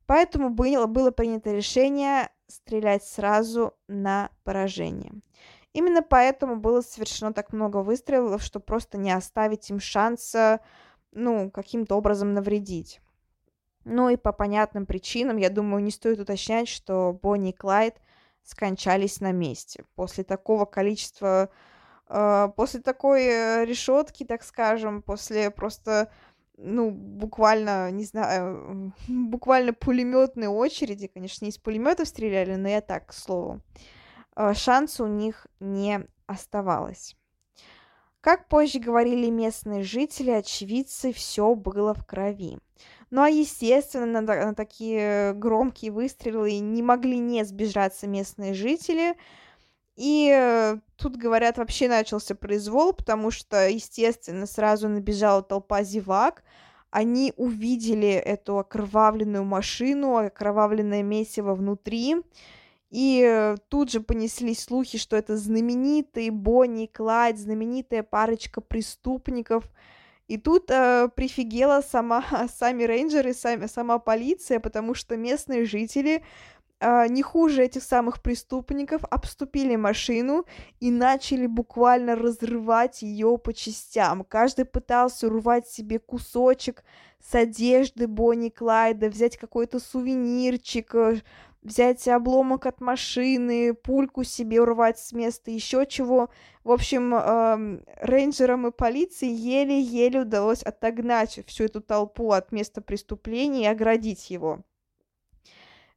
Поэтому 0.07 0.49
было, 0.49 0.87
было 0.87 1.11
принято 1.11 1.51
решение 1.51 2.29
стрелять 2.47 3.03
сразу 3.03 3.73
на 3.87 4.29
поражение. 4.43 5.13
Именно 5.73 6.01
поэтому 6.01 6.55
было 6.55 6.81
совершено 6.81 7.33
так 7.33 7.51
много 7.53 7.77
выстрелов, 7.77 8.41
что 8.41 8.59
просто 8.59 8.97
не 8.97 9.11
оставить 9.11 9.69
им 9.69 9.79
шанса, 9.79 10.61
ну, 11.15 11.49
каким-то 11.49 11.95
образом 11.95 12.33
навредить. 12.33 13.01
Ну 13.85 14.09
и 14.09 14.17
по 14.17 14.31
понятным 14.31 14.85
причинам, 14.85 15.37
я 15.37 15.49
думаю, 15.49 15.83
не 15.83 15.91
стоит 15.91 16.19
уточнять, 16.19 16.67
что 16.67 17.17
Бонни 17.21 17.51
и 17.51 17.53
Клайд 17.53 17.95
скончались 18.43 19.21
на 19.21 19.31
месте. 19.31 19.85
После 19.95 20.23
такого 20.23 20.65
количества, 20.65 21.49
э, 22.09 22.49
после 22.55 22.81
такой 22.81 23.23
э, 23.23 23.65
решетки, 23.65 24.25
так 24.25 24.43
скажем, 24.43 25.01
после 25.01 25.51
просто, 25.51 26.11
ну, 26.57 26.91
буквально, 26.91 27.91
не 27.91 28.05
знаю, 28.05 28.93
буквально 29.07 29.73
пулеметной 29.73 30.47
очереди, 30.47 31.07
конечно, 31.07 31.45
не 31.45 31.51
из 31.51 31.57
пулеметов 31.57 32.07
стреляли, 32.07 32.55
но 32.55 32.67
я 32.67 32.81
так, 32.81 33.07
к 33.07 33.13
слову, 33.13 33.61
э, 34.35 34.53
шанса 34.53 35.03
у 35.03 35.07
них 35.07 35.47
не 35.59 36.07
оставалось. 36.25 37.15
Как 38.25 38.47
позже 38.47 38.79
говорили 38.79 39.29
местные 39.29 39.83
жители, 39.83 40.31
очевидцы, 40.31 41.13
все 41.13 41.53
было 41.53 41.93
в 41.93 42.03
крови. 42.07 42.57
Ну 43.11 43.21
а 43.21 43.29
естественно, 43.29 44.19
на, 44.19 44.45
на 44.47 44.55
такие 44.55 45.33
громкие 45.33 45.91
выстрелы 45.91 46.57
не 46.57 46.81
могли 46.81 47.19
не 47.19 47.43
сбежаться 47.45 48.07
местные 48.07 48.55
жители. 48.55 49.15
И 49.95 50.33
э, 50.35 50.79
тут, 50.95 51.17
говорят, 51.17 51.59
вообще 51.59 51.87
начался 51.87 52.33
произвол, 52.33 52.93
потому 52.93 53.29
что, 53.29 53.69
естественно, 53.69 54.47
сразу 54.47 54.89
набежала 54.89 55.43
толпа 55.43 55.83
зевак. 55.83 56.43
Они 56.89 57.31
увидели 57.37 58.09
эту 58.09 58.57
окровавленную 58.57 59.43
машину, 59.43 60.17
окровавленное 60.17 61.03
месиво 61.03 61.53
внутри. 61.53 62.15
И 62.95 63.21
э, 63.27 63.57
тут 63.67 63.91
же 63.91 63.99
понеслись 63.99 64.63
слухи, 64.63 64.97
что 64.97 65.17
это 65.17 65.35
знаменитые 65.35 66.31
Бонни 66.31 66.85
и 66.85 66.87
Клайд, 66.87 67.37
знаменитая 67.37 68.03
парочка 68.03 68.61
преступников. 68.61 69.65
И 70.29 70.37
тут 70.37 70.71
э, 70.71 71.09
прифигела 71.13 71.81
сама, 71.81 72.23
сами 72.57 72.83
рейнджеры, 72.83 73.33
сами, 73.33 73.65
сама 73.65 73.99
полиция, 73.99 74.61
потому 74.61 74.93
что 74.93 75.17
местные 75.17 75.65
жители 75.65 76.23
э, 76.79 77.07
не 77.09 77.21
хуже 77.21 77.65
этих 77.65 77.83
самых 77.83 78.21
преступников 78.21 79.03
обступили 79.11 79.75
машину 79.75 80.45
и 80.79 80.89
начали 80.89 81.47
буквально 81.47 82.15
разрывать 82.15 83.01
ее 83.01 83.37
по 83.37 83.53
частям. 83.53 84.23
Каждый 84.23 84.63
пытался 84.63 85.27
урвать 85.27 85.67
себе 85.67 85.99
кусочек 85.99 86.85
с 87.19 87.35
одежды 87.35 88.07
Бонни 88.07 88.47
Клайда, 88.47 89.09
взять 89.09 89.35
какой-то 89.35 89.81
сувенирчик, 89.81 90.95
э, 90.95 91.21
взять 91.65 92.07
обломок 92.07 92.67
от 92.67 92.79
машины, 92.79 93.73
пульку 93.73 94.23
себе 94.23 94.61
урвать 94.61 94.99
с 94.99 95.11
места, 95.11 95.49
еще 95.49 95.85
чего. 95.87 96.29
В 96.63 96.71
общем, 96.71 97.13
э, 97.13 97.83
рейнджерам 98.01 98.67
и 98.67 98.71
полиции 98.71 99.27
еле-еле 99.27 100.21
удалось 100.21 100.61
отогнать 100.61 101.39
всю 101.47 101.65
эту 101.65 101.81
толпу 101.81 102.31
от 102.31 102.51
места 102.51 102.81
преступления 102.81 103.63
и 103.63 103.67
оградить 103.67 104.29
его. 104.29 104.61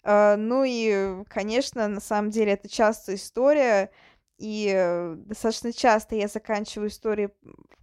Э, 0.03 0.37
ну 0.37 0.65
и, 0.67 1.23
конечно, 1.29 1.87
на 1.87 2.01
самом 2.01 2.31
деле 2.31 2.53
это 2.53 2.69
частая 2.69 3.17
история, 3.17 3.91
и 4.39 4.73
э, 4.75 5.17
достаточно 5.19 5.73
часто 5.73 6.15
я 6.15 6.29
заканчиваю 6.29 6.89
историю, 6.89 7.33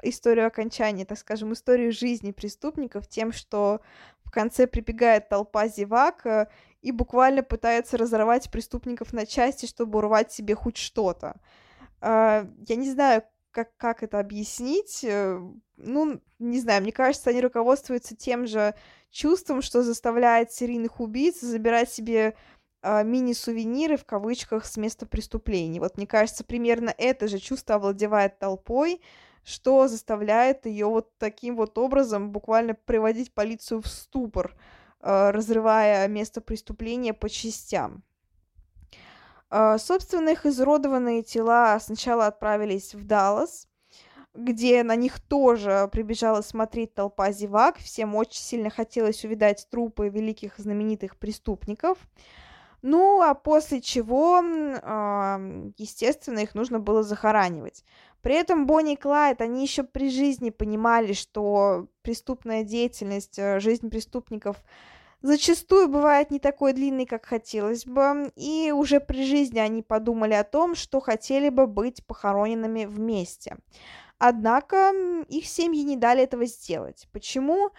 историю 0.02 0.48
окончания, 0.48 1.06
так 1.06 1.20
скажем, 1.20 1.54
историю 1.54 1.92
жизни 1.92 2.32
преступников 2.32 3.08
тем, 3.08 3.32
что 3.32 3.82
конце 4.36 4.68
прибегает 4.68 5.30
толпа 5.30 5.68
зевак 5.68 6.26
э, 6.26 6.48
и 6.82 6.92
буквально 6.92 7.42
пытается 7.42 7.98
разорвать 7.98 8.52
преступников 8.52 9.14
на 9.14 9.26
части, 9.26 9.66
чтобы 9.66 9.98
урвать 9.98 10.32
себе 10.32 10.54
хоть 10.54 10.78
что-то. 10.78 11.42
А, 12.02 12.48
я 12.68 12.76
не 12.76 12.92
знаю, 12.92 13.24
как, 13.52 13.76
как 13.78 14.04
это 14.04 14.20
объяснить. 14.20 15.04
Э, 15.04 15.40
ну, 15.78 16.22
не 16.38 16.60
знаю, 16.60 16.84
мне 16.84 16.92
кажется, 16.92 17.32
они 17.32 17.42
руководствуются 17.42 18.16
тем 18.16 18.46
же 18.46 18.76
чувством, 19.10 19.62
что 19.62 19.82
заставляет 19.82 20.52
серийных 20.52 21.00
убийц 21.00 21.40
забирать 21.40 21.90
себе 21.92 22.36
э, 22.84 23.04
мини-сувениры 23.04 23.98
в 23.98 24.06
кавычках 24.06 24.66
с 24.66 24.78
места 24.78 25.06
преступлений. 25.06 25.80
Вот 25.80 25.98
мне 25.98 26.06
кажется, 26.06 26.44
примерно 26.44 26.94
это 26.98 27.28
же 27.28 27.40
чувство 27.40 27.76
овладевает 27.76 28.38
толпой, 28.38 29.02
что 29.46 29.88
заставляет 29.88 30.66
ее 30.66 30.88
вот 30.88 31.18
таким 31.18 31.56
вот 31.56 31.78
образом 31.78 32.32
буквально 32.32 32.74
приводить 32.74 33.34
полицию 33.34 33.82
в 33.82 33.88
ступор. 33.88 34.54
Э, 35.06 35.30
разрывая 35.30 36.08
место 36.08 36.42
преступления 36.42 37.14
по 37.14 37.30
частям. 37.30 38.04
Э, 39.52 39.78
собственно, 39.78 40.30
их 40.30 40.48
изуродованные 40.48 41.22
тела 41.22 41.80
сначала 41.80 42.26
отправились 42.26 42.96
в 42.96 43.06
Даллас, 43.06 43.68
где 44.34 44.82
на 44.82 44.96
них 44.96 45.20
тоже 45.20 45.88
прибежала 45.92 46.42
смотреть 46.42 46.96
толпа 46.96 47.32
зевак. 47.32 47.78
Всем 47.78 48.16
очень 48.16 48.42
сильно 48.42 48.72
хотелось 48.72 49.24
увидать 49.24 49.68
трупы 49.70 50.10
великих 50.10 50.58
знаменитых 50.58 51.18
преступников. 51.18 52.00
Ну, 52.88 53.20
а 53.24 53.34
после 53.34 53.82
чего, 53.82 54.42
естественно, 55.76 56.38
их 56.38 56.54
нужно 56.54 56.80
было 56.80 57.02
захоранивать. 57.02 57.84
При 58.22 58.36
этом 58.36 58.68
Бонни 58.68 58.94
и 58.94 58.96
Клайд, 58.96 59.42
они 59.42 59.64
еще 59.64 59.82
при 59.82 60.12
жизни 60.12 60.52
понимали, 60.52 61.14
что 61.14 61.88
преступная 62.04 62.64
деятельность, 62.64 63.40
э, 63.40 63.60
жизнь 63.60 63.90
преступников 63.90 64.58
зачастую 65.24 65.88
бывает 65.88 66.30
не 66.30 66.38
такой 66.38 66.74
длинный, 66.74 67.08
как 67.08 67.26
хотелось 67.26 67.88
бы, 67.88 68.32
и 68.36 68.72
уже 68.72 69.00
при 69.00 69.26
жизни 69.26 69.58
они 69.58 69.82
подумали 69.82 70.36
о 70.36 70.44
том, 70.44 70.76
что 70.76 71.00
хотели 71.00 71.50
бы 71.50 71.66
быть 71.66 72.06
похороненными 72.06 72.86
вместе. 72.86 73.58
Однако 74.20 74.92
их 75.28 75.48
семьи 75.48 75.82
не 75.82 75.98
дали 75.98 76.22
этого 76.22 76.46
сделать. 76.46 77.08
Почему? 77.12 77.72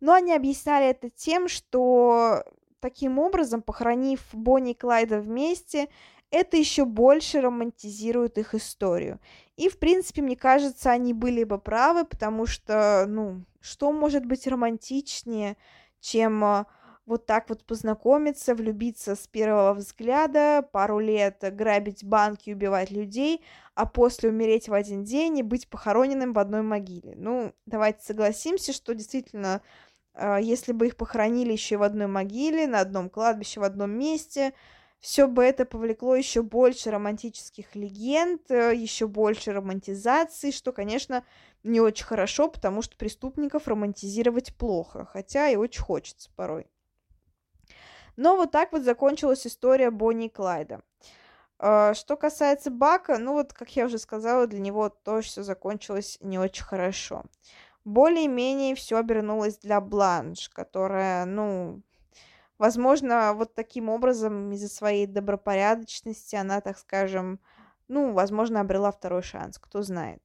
Ну, 0.00 0.12
они 0.12 0.32
объясняли 0.32 0.86
это 0.86 1.10
тем, 1.10 1.48
что 1.48 2.42
таким 2.84 3.18
образом, 3.18 3.62
похоронив 3.62 4.20
Бонни 4.34 4.72
и 4.72 4.74
Клайда 4.74 5.18
вместе, 5.18 5.88
это 6.30 6.58
еще 6.58 6.84
больше 6.84 7.40
романтизирует 7.40 8.36
их 8.36 8.54
историю. 8.54 9.20
И, 9.56 9.70
в 9.70 9.78
принципе, 9.78 10.20
мне 10.20 10.36
кажется, 10.36 10.90
они 10.90 11.14
были 11.14 11.44
бы 11.44 11.58
правы, 11.58 12.04
потому 12.04 12.44
что, 12.44 13.06
ну, 13.08 13.42
что 13.62 13.90
может 13.90 14.26
быть 14.26 14.46
романтичнее, 14.46 15.56
чем 16.00 16.44
а, 16.44 16.66
вот 17.06 17.24
так 17.24 17.48
вот 17.48 17.64
познакомиться, 17.64 18.54
влюбиться 18.54 19.16
с 19.16 19.26
первого 19.28 19.72
взгляда, 19.72 20.60
пару 20.70 20.98
лет 20.98 21.38
грабить 21.56 22.04
банки, 22.04 22.50
убивать 22.50 22.90
людей, 22.90 23.42
а 23.74 23.86
после 23.86 24.28
умереть 24.28 24.68
в 24.68 24.74
один 24.74 25.04
день 25.04 25.38
и 25.38 25.42
быть 25.42 25.68
похороненным 25.68 26.34
в 26.34 26.38
одной 26.38 26.60
могиле. 26.60 27.14
Ну, 27.16 27.54
давайте 27.64 28.04
согласимся, 28.04 28.74
что 28.74 28.94
действительно, 28.94 29.62
если 30.40 30.72
бы 30.72 30.86
их 30.86 30.96
похоронили 30.96 31.52
еще 31.52 31.76
в 31.76 31.82
одной 31.82 32.06
могиле, 32.06 32.66
на 32.66 32.80
одном 32.80 33.10
кладбище, 33.10 33.60
в 33.60 33.64
одном 33.64 33.90
месте, 33.90 34.54
все 35.04 35.28
бы 35.28 35.44
это 35.44 35.66
повлекло 35.66 36.16
еще 36.16 36.40
больше 36.40 36.90
романтических 36.90 37.76
легенд, 37.76 38.50
э, 38.50 38.74
еще 38.74 39.06
больше 39.06 39.52
романтизации, 39.52 40.50
что, 40.50 40.72
конечно, 40.72 41.24
не 41.62 41.78
очень 41.82 42.06
хорошо, 42.06 42.48
потому 42.48 42.80
что 42.80 42.96
преступников 42.96 43.68
романтизировать 43.68 44.56
плохо, 44.56 45.04
хотя 45.04 45.50
и 45.50 45.56
очень 45.56 45.82
хочется 45.82 46.30
порой. 46.36 46.66
Но 48.16 48.36
вот 48.36 48.50
так 48.50 48.72
вот 48.72 48.80
закончилась 48.80 49.46
история 49.46 49.90
Бонни 49.90 50.26
и 50.26 50.30
Клайда. 50.30 50.80
А, 51.58 51.92
что 51.92 52.16
касается 52.16 52.70
Бака, 52.70 53.18
ну 53.18 53.34
вот, 53.34 53.52
как 53.52 53.76
я 53.76 53.84
уже 53.84 53.98
сказала, 53.98 54.46
для 54.46 54.60
него 54.60 54.88
тоже 54.88 55.28
все 55.28 55.42
закончилось 55.42 56.16
не 56.22 56.38
очень 56.38 56.64
хорошо. 56.64 57.24
Более-менее 57.84 58.74
все 58.74 58.96
обернулось 58.96 59.58
для 59.58 59.80
Бланш, 59.80 60.48
которая, 60.48 61.24
ну, 61.24 61.82
возможно, 62.58 63.34
вот 63.34 63.54
таким 63.54 63.88
образом 63.88 64.52
из-за 64.52 64.68
своей 64.68 65.06
добропорядочности 65.06 66.36
она, 66.36 66.60
так 66.60 66.78
скажем, 66.78 67.40
ну, 67.88 68.12
возможно, 68.12 68.60
обрела 68.60 68.90
второй 68.90 69.22
шанс, 69.22 69.58
кто 69.58 69.82
знает. 69.82 70.22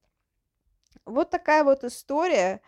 Вот 1.04 1.30
такая 1.30 1.64
вот 1.64 1.84
история. 1.84 2.60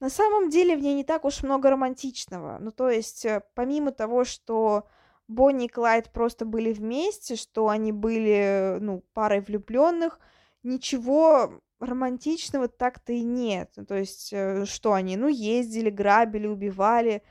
На 0.00 0.10
самом 0.10 0.50
деле 0.50 0.76
в 0.76 0.80
ней 0.80 0.94
не 0.94 1.04
так 1.04 1.24
уж 1.24 1.42
много 1.42 1.70
романтичного. 1.70 2.58
Ну, 2.60 2.70
то 2.70 2.88
есть, 2.88 3.24
э, 3.24 3.42
помимо 3.54 3.90
того, 3.90 4.24
что 4.24 4.86
Бонни 5.26 5.66
и 5.66 5.68
Клайд 5.68 6.12
просто 6.12 6.44
были 6.44 6.72
вместе, 6.72 7.36
что 7.36 7.68
они 7.68 7.92
были, 7.92 8.78
ну, 8.80 9.02
парой 9.12 9.40
влюбленных, 9.40 10.20
ничего 10.62 11.60
романтичного 11.80 12.68
так-то 12.68 13.12
и 13.12 13.22
нет. 13.22 13.72
Ну, 13.76 13.86
то 13.86 13.96
есть, 13.96 14.32
э, 14.32 14.64
что 14.64 14.92
они, 14.92 15.16
ну, 15.16 15.28
ездили, 15.28 15.90
грабили, 15.90 16.46
убивали. 16.46 17.22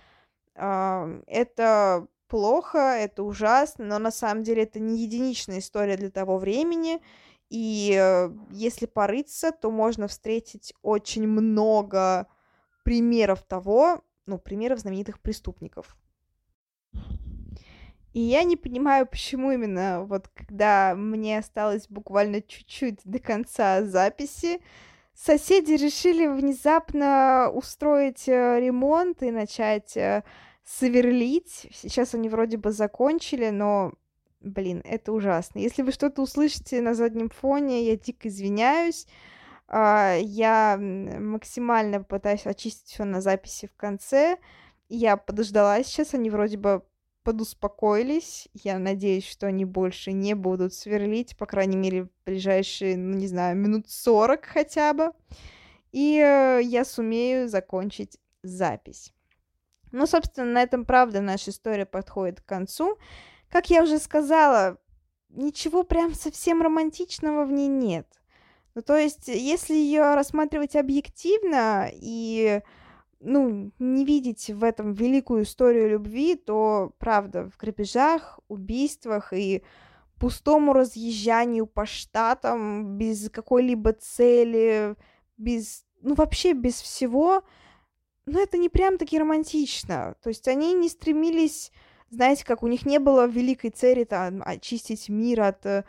Это 0.56 2.08
плохо, 2.28 2.80
это 2.80 3.24
ужасно, 3.24 3.86
но 3.86 4.00
на 4.00 4.12
самом 4.12 4.44
деле 4.44 4.64
это 4.64 4.80
не 4.80 5.04
единичная 5.04 5.60
история 5.60 5.98
для 5.98 6.10
того 6.10 6.38
времени. 6.38 7.00
И 7.50 7.96
э, 7.98 8.30
если 8.52 8.86
порыться, 8.86 9.52
то 9.52 9.72
можно 9.72 10.08
встретить 10.08 10.74
очень 10.82 11.28
много 11.28 12.28
примеров 12.84 13.44
того, 13.44 14.02
ну, 14.26 14.38
примеров 14.38 14.80
знаменитых 14.80 15.22
преступников. 15.22 15.96
И 18.18 18.20
я 18.20 18.44
не 18.44 18.56
понимаю, 18.56 19.06
почему 19.06 19.52
именно 19.52 20.04
вот 20.04 20.28
когда 20.30 20.96
мне 20.96 21.38
осталось 21.38 21.86
буквально 21.88 22.42
чуть-чуть 22.42 23.02
до 23.04 23.20
конца 23.20 23.84
записи, 23.84 24.60
соседи 25.14 25.74
решили 25.74 26.26
внезапно 26.26 27.52
устроить 27.54 28.28
э, 28.28 28.60
ремонт 28.60 29.22
и 29.22 29.30
начать 29.30 29.96
э, 29.96 30.24
сверлить. 30.66 31.68
Сейчас 31.72 32.16
они 32.16 32.28
вроде 32.28 32.58
бы 32.58 32.72
закончили, 32.72 33.50
но, 33.50 33.94
блин, 34.42 34.82
это 34.84 35.12
ужасно. 35.12 35.60
Если 35.60 35.84
вы 35.84 35.92
что-то 35.92 36.24
услышите 36.24 36.82
на 36.82 36.96
заднем 36.96 37.30
фоне, 37.30 37.84
я 37.84 37.98
дико 37.98 38.30
извиняюсь. 38.30 39.06
А, 39.68 40.16
я 40.20 40.76
максимально 40.80 42.02
пытаюсь 42.02 42.48
очистить 42.48 42.90
все 42.90 43.04
на 43.04 43.22
записи 43.22 43.68
в 43.68 43.76
конце. 43.78 44.40
Я 44.90 45.18
подождала 45.18 45.84
сейчас, 45.84 46.16
они 46.16 46.32
вроде 46.32 46.58
бы 46.58 46.82
подуспокоились. 47.28 48.48
Я 48.54 48.80
надеюсь, 48.80 49.28
что 49.28 49.48
они 49.48 49.66
больше 49.66 50.14
не 50.14 50.34
будут 50.34 50.74
сверлить, 50.74 51.36
по 51.36 51.46
крайней 51.46 51.76
мере, 51.76 52.04
в 52.06 52.10
ближайшие, 52.26 52.96
ну, 52.96 53.18
не 53.18 53.28
знаю, 53.28 53.58
минут 53.58 53.90
40 53.90 54.46
хотя 54.46 54.94
бы. 54.94 55.12
И 55.92 56.24
э, 56.24 56.62
я 56.64 56.86
сумею 56.86 57.50
закончить 57.50 58.18
запись. 58.44 59.14
Ну, 59.92 60.08
собственно, 60.08 60.54
на 60.54 60.64
этом, 60.64 60.86
правда, 60.86 61.20
наша 61.20 61.50
история 61.52 61.86
подходит 61.86 62.40
к 62.40 62.46
концу. 62.46 62.98
Как 63.50 63.70
я 63.70 63.84
уже 63.84 64.00
сказала, 64.00 64.78
ничего 65.28 65.84
прям 65.84 66.14
совсем 66.14 66.62
романтичного 66.62 67.44
в 67.44 67.52
ней 67.52 67.68
нет. 67.68 68.08
Ну, 68.74 68.82
то 68.84 68.96
есть, 68.96 69.28
если 69.28 69.74
ее 69.74 70.16
рассматривать 70.16 70.78
объективно 70.78 71.90
и 71.92 72.62
ну, 73.20 73.72
не 73.80 74.06
видеть 74.06 74.50
в 74.50 74.64
этом 74.64 74.94
великую 74.94 75.44
историю 75.44 75.90
любви, 75.90 76.36
то, 76.36 76.94
правда, 76.98 77.50
в 77.50 77.58
грабежах, 77.58 78.40
убийствах 78.48 79.34
и 79.34 79.64
пустому 80.20 80.74
разъезжанию 80.74 81.68
по 81.68 81.86
штатам 81.86 82.98
без 82.98 83.30
какой-либо 83.30 83.94
цели, 83.94 84.96
без, 85.38 85.86
ну, 86.02 86.16
вообще 86.16 86.54
без 86.54 86.82
всего, 86.82 87.44
ну, 88.26 88.42
это 88.42 88.58
не 88.58 88.70
прям 88.70 88.98
таки 88.98 89.20
романтично. 89.20 90.16
То 90.22 90.30
есть 90.30 90.48
они 90.48 90.74
не 90.74 90.90
стремились, 90.90 91.72
знаете, 92.10 92.46
как 92.46 92.64
у 92.64 92.68
них 92.68 92.86
не 92.86 93.00
было 93.00 93.28
великой 93.28 93.70
цели 93.70 94.04
там 94.04 94.42
очистить 94.46 95.10
мир 95.10 95.42
от 95.42 95.66
э, 95.66 95.84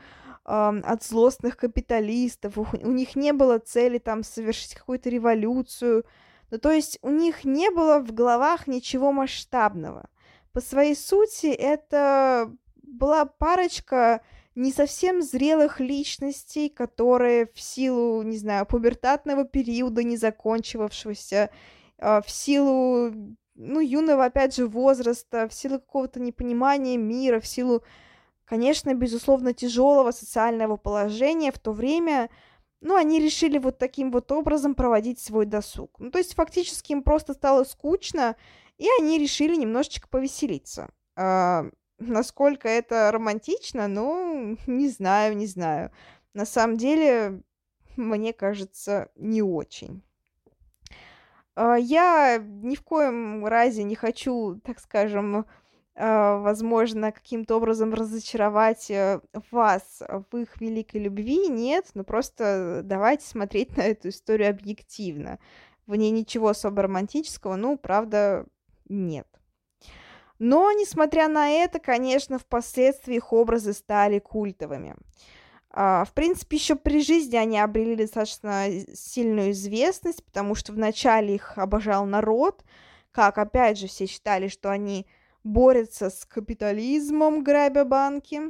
от 0.49 1.05
злостных 1.05 1.59
капиталистов, 1.59 2.57
у 2.57 2.91
них 2.91 3.16
не 3.16 3.35
было 3.35 3.59
цели 3.59 3.99
там 3.99 4.22
совершить 4.22 4.74
какую-то 4.74 5.11
революцию, 5.11 6.07
ну, 6.51 6.59
то 6.59 6.70
есть 6.70 6.99
у 7.03 7.11
них 7.11 7.44
не 7.44 7.70
было 7.70 7.99
в 8.01 8.12
головах 8.12 8.66
ничего 8.66 9.12
масштабного. 9.12 10.09
По 10.53 10.61
своей 10.61 10.96
сути, 10.96 11.46
это 11.46 12.51
была 12.82 13.26
парочка 13.26 14.22
не 14.55 14.72
совсем 14.72 15.22
зрелых 15.22 15.78
личностей, 15.78 16.68
которые 16.68 17.46
в 17.55 17.61
силу, 17.61 18.22
не 18.22 18.36
знаю, 18.38 18.66
пубертатного 18.66 19.44
периода, 19.44 20.03
не 20.03 20.16
закончивавшегося, 20.16 21.51
а, 21.99 22.20
в 22.22 22.30
силу, 22.30 23.12
ну, 23.55 23.80
юного, 23.80 24.24
опять 24.24 24.57
же, 24.57 24.66
возраста, 24.66 25.46
в 25.49 25.55
силу 25.55 25.78
какого-то 25.78 26.18
непонимания 26.18 26.96
мира, 26.96 27.38
в 27.38 27.46
силу, 27.46 27.84
конечно, 28.44 28.94
безусловно, 28.94 29.53
тяжелого 29.53 30.11
социального 30.11 30.76
положения 30.76 31.53
в 31.53 31.59
то 31.61 31.72
время, 31.72 32.28
ну, 32.81 32.97
они 32.97 33.20
решили 33.20 33.59
вот 33.59 33.79
таким 33.79 34.11
вот 34.11 34.31
образом 34.31 34.74
проводить 34.74 35.18
свой 35.18 35.47
досуг. 35.47 35.91
Ну, 35.99 36.11
то 36.11 36.18
есть 36.18 36.35
фактически 36.35 36.93
им 36.93 37.03
просто 37.03 37.35
стало 37.35 37.64
скучно, 37.64 38.37
и 38.76 38.87
они 39.01 39.18
решили 39.18 39.57
немножечко 39.57 40.09
повеселиться. 40.09 40.91
А, 41.16 41.66
насколько 41.99 42.68
это 42.68 43.11
романтично, 43.12 43.89
ну, 43.89 44.57
не 44.66 44.89
знаю, 44.89 45.37
не 45.37 45.47
знаю. 45.47 45.91
На 46.35 46.47
самом 46.47 46.76
деле, 46.76 47.43
мне 47.97 48.33
кажется, 48.33 49.11
не 49.16 49.43
очень. 49.43 50.03
А, 51.57 51.76
я 51.76 52.39
ни 52.39 52.76
в 52.76 52.83
коем 52.83 53.45
разе 53.45 53.83
не 53.83 53.97
хочу, 53.97 54.61
так 54.64 54.79
скажем, 54.79 55.47
возможно, 55.99 57.11
каким-то 57.11 57.57
образом 57.57 57.92
разочаровать 57.92 58.88
э, 58.90 59.20
вас 59.51 60.01
в 60.30 60.36
их 60.36 60.61
великой 60.61 61.03
любви, 61.03 61.49
нет, 61.49 61.86
но 61.94 62.05
просто 62.05 62.82
давайте 62.84 63.26
смотреть 63.26 63.76
на 63.76 63.82
эту 63.82 64.11
историю 64.11 64.51
объективно. 64.51 65.38
В 65.86 65.96
ней 65.96 66.11
ничего 66.11 66.49
особо 66.49 66.82
романтического, 66.82 67.57
ну, 67.57 67.76
правда, 67.76 68.46
нет. 68.88 69.26
Но, 70.38 70.70
несмотря 70.70 71.26
на 71.26 71.51
это, 71.51 71.80
конечно, 71.80 72.38
впоследствии 72.38 73.16
их 73.16 73.32
образы 73.32 73.72
стали 73.72 74.20
культовыми. 74.20 74.94
А, 75.70 76.05
в 76.05 76.12
принципе, 76.12 76.57
еще 76.57 76.76
при 76.76 77.03
жизни 77.03 77.36
они 77.36 77.59
обрели 77.59 77.96
достаточно 77.96 78.66
сильную 78.94 79.51
известность, 79.51 80.24
потому 80.24 80.55
что 80.55 80.72
вначале 80.72 81.34
их 81.34 81.59
обожал 81.59 82.07
народ, 82.07 82.64
как, 83.11 83.38
опять 83.38 83.78
же, 83.78 83.88
все 83.88 84.07
считали, 84.07 84.49
что 84.49 84.70
они 84.70 85.07
борются 85.45 86.11
с 86.11 86.24
капитализмом, 86.24 87.43
грабя 87.43 87.84
банки, 87.84 88.41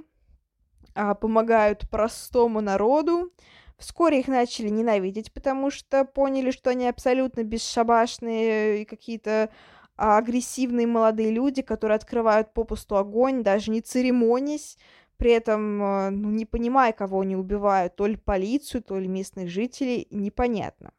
а, 0.95 1.15
помогают 1.15 1.89
простому 1.89 2.61
народу. 2.61 3.33
Вскоре 3.79 4.19
их 4.19 4.27
начали 4.27 4.69
ненавидеть, 4.69 5.33
потому 5.33 5.71
что 5.71 6.05
поняли, 6.05 6.51
что 6.51 6.71
они 6.71 6.89
абсолютно 6.89 7.45
бесшабашные 7.45 8.83
и 8.83 8.85
какие-то 8.85 9.51
а, 9.97 10.19
агрессивные 10.19 10.89
молодые 10.89 11.31
люди, 11.31 11.63
которые 11.63 11.97
открывают 11.97 12.53
попусту 12.53 12.97
огонь, 12.97 13.45
даже 13.45 13.71
не 13.71 13.81
церемонясь, 13.81 14.77
при 15.17 15.31
этом 15.31 15.83
а, 15.83 16.11
ну, 16.11 16.31
не 16.31 16.47
понимая, 16.47 16.93
кого 16.93 17.21
они 17.21 17.37
убивают, 17.37 17.95
то 17.95 18.07
ли 18.07 18.17
полицию, 18.17 18.83
то 18.83 18.99
ли 18.99 19.07
местных 19.07 19.49
жителей, 19.49 20.09
непонятно. 20.11 20.93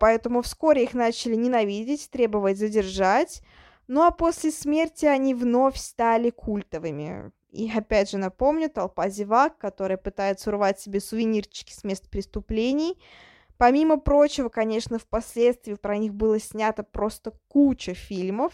Поэтому 0.00 0.42
вскоре 0.42 0.82
их 0.82 0.92
начали 0.92 1.36
ненавидеть, 1.36 2.10
требовать 2.10 2.58
задержать, 2.58 3.42
ну 3.88 4.02
а 4.02 4.10
после 4.10 4.50
смерти 4.50 5.06
они 5.06 5.34
вновь 5.34 5.76
стали 5.76 6.30
культовыми. 6.30 7.32
И 7.50 7.70
опять 7.70 8.10
же 8.10 8.18
напомню, 8.18 8.68
толпа 8.68 9.08
зевак, 9.08 9.58
которая 9.58 9.96
пытается 9.96 10.50
урвать 10.50 10.78
себе 10.78 11.00
сувенирчики 11.00 11.72
с 11.72 11.82
мест 11.82 12.08
преступлений. 12.10 12.98
Помимо 13.56 13.98
прочего, 13.98 14.50
конечно, 14.50 14.98
впоследствии 14.98 15.74
про 15.74 15.96
них 15.96 16.14
было 16.14 16.38
снято 16.38 16.84
просто 16.84 17.32
куча 17.48 17.94
фильмов. 17.94 18.52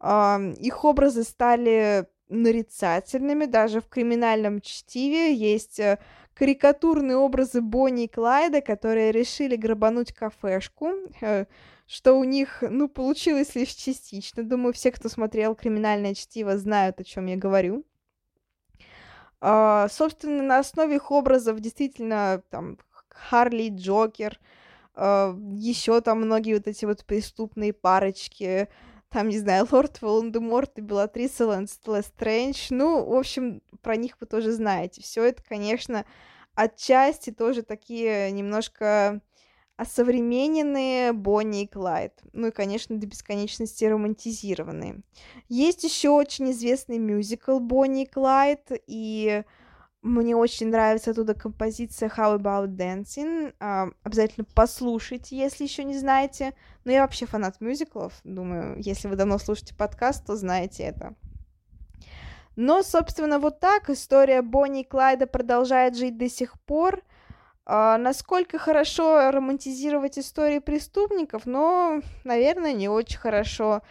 Их 0.00 0.84
образы 0.84 1.24
стали 1.24 2.06
нарицательными, 2.32 3.44
даже 3.44 3.80
в 3.80 3.88
криминальном 3.88 4.60
чтиве 4.60 5.34
есть 5.34 5.78
э, 5.78 5.98
карикатурные 6.34 7.16
образы 7.16 7.60
Бонни 7.60 8.04
и 8.04 8.08
Клайда, 8.08 8.62
которые 8.62 9.12
решили 9.12 9.54
грабануть 9.54 10.12
кафешку, 10.12 10.90
э, 11.20 11.44
что 11.92 12.14
у 12.14 12.24
них, 12.24 12.62
ну, 12.62 12.88
получилось 12.88 13.54
лишь 13.54 13.74
частично. 13.74 14.42
Думаю, 14.42 14.72
все, 14.72 14.90
кто 14.90 15.10
смотрел 15.10 15.54
«Криминальное 15.54 16.14
чтиво», 16.14 16.56
знают, 16.56 16.98
о 17.00 17.04
чем 17.04 17.26
я 17.26 17.36
говорю. 17.36 17.84
Uh, 19.42 19.90
собственно, 19.90 20.42
на 20.42 20.60
основе 20.60 20.96
их 20.96 21.10
образов 21.10 21.60
действительно 21.60 22.42
там 22.48 22.78
Харли, 23.08 23.68
Джокер, 23.68 24.40
uh, 24.94 25.36
еще 25.54 26.00
там 26.00 26.22
многие 26.22 26.54
вот 26.54 26.66
эти 26.66 26.86
вот 26.86 27.04
преступные 27.04 27.74
парочки, 27.74 28.68
там, 29.10 29.28
не 29.28 29.38
знаю, 29.38 29.68
Лорд 29.70 30.00
Волан-де-Морт 30.00 30.78
и 30.78 30.80
Белатриса 30.80 31.44
Лестрэндж, 31.44 32.68
ну, 32.70 33.04
в 33.04 33.14
общем, 33.14 33.60
про 33.82 33.96
них 33.96 34.16
вы 34.18 34.26
тоже 34.26 34.52
знаете. 34.52 35.02
Все 35.02 35.24
это, 35.24 35.42
конечно, 35.42 36.06
отчасти 36.54 37.32
тоже 37.32 37.62
такие 37.62 38.30
немножко 38.30 39.20
осовремененные 39.82 41.12
Бонни 41.12 41.62
и 41.62 41.66
Клайд. 41.66 42.12
Ну 42.32 42.48
и, 42.48 42.50
конечно, 42.50 42.98
до 42.98 43.06
бесконечности 43.06 43.84
романтизированные. 43.84 45.02
Есть 45.48 45.84
еще 45.84 46.10
очень 46.10 46.50
известный 46.52 46.98
мюзикл 46.98 47.58
Бонни 47.58 48.02
и 48.02 48.06
Клайд, 48.06 48.72
и 48.86 49.44
мне 50.02 50.34
очень 50.34 50.68
нравится 50.68 51.12
оттуда 51.12 51.34
композиция 51.34 52.08
How 52.08 52.38
About 52.38 52.76
Dancing. 52.76 53.54
Uh, 53.60 53.94
обязательно 54.02 54.46
послушайте, 54.52 55.36
если 55.36 55.62
еще 55.62 55.84
не 55.84 55.96
знаете. 55.96 56.54
Но 56.84 56.90
я 56.90 57.02
вообще 57.02 57.26
фанат 57.26 57.60
мюзиклов. 57.60 58.12
Думаю, 58.24 58.76
если 58.80 59.06
вы 59.06 59.14
давно 59.14 59.38
слушаете 59.38 59.76
подкаст, 59.76 60.26
то 60.26 60.34
знаете 60.34 60.82
это. 60.82 61.14
Но, 62.56 62.82
собственно, 62.82 63.38
вот 63.38 63.60
так 63.60 63.90
история 63.90 64.42
Бонни 64.42 64.80
и 64.80 64.84
Клайда 64.84 65.26
продолжает 65.26 65.96
жить 65.96 66.18
до 66.18 66.28
сих 66.28 66.60
пор. 66.62 67.02
Uh, 67.64 67.96
насколько 67.96 68.58
хорошо 68.58 69.30
романтизировать 69.30 70.18
истории 70.18 70.58
преступников, 70.58 71.46
но, 71.46 72.00
наверное, 72.24 72.72
не 72.72 72.88
очень 72.88 73.18
хорошо. 73.18 73.82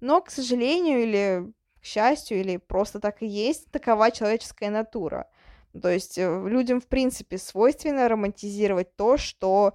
Но, 0.00 0.20
к 0.20 0.30
сожалению, 0.30 1.02
или 1.02 1.52
к 1.80 1.84
счастью, 1.84 2.38
или 2.38 2.56
просто 2.56 3.00
так 3.00 3.22
и 3.22 3.26
есть, 3.26 3.70
такова 3.72 4.10
человеческая 4.12 4.70
натура. 4.70 5.28
То 5.80 5.88
есть 5.88 6.18
э, 6.18 6.48
людям, 6.48 6.80
в 6.80 6.86
принципе, 6.86 7.38
свойственно 7.38 8.08
романтизировать 8.08 8.94
то, 8.96 9.16
что 9.16 9.74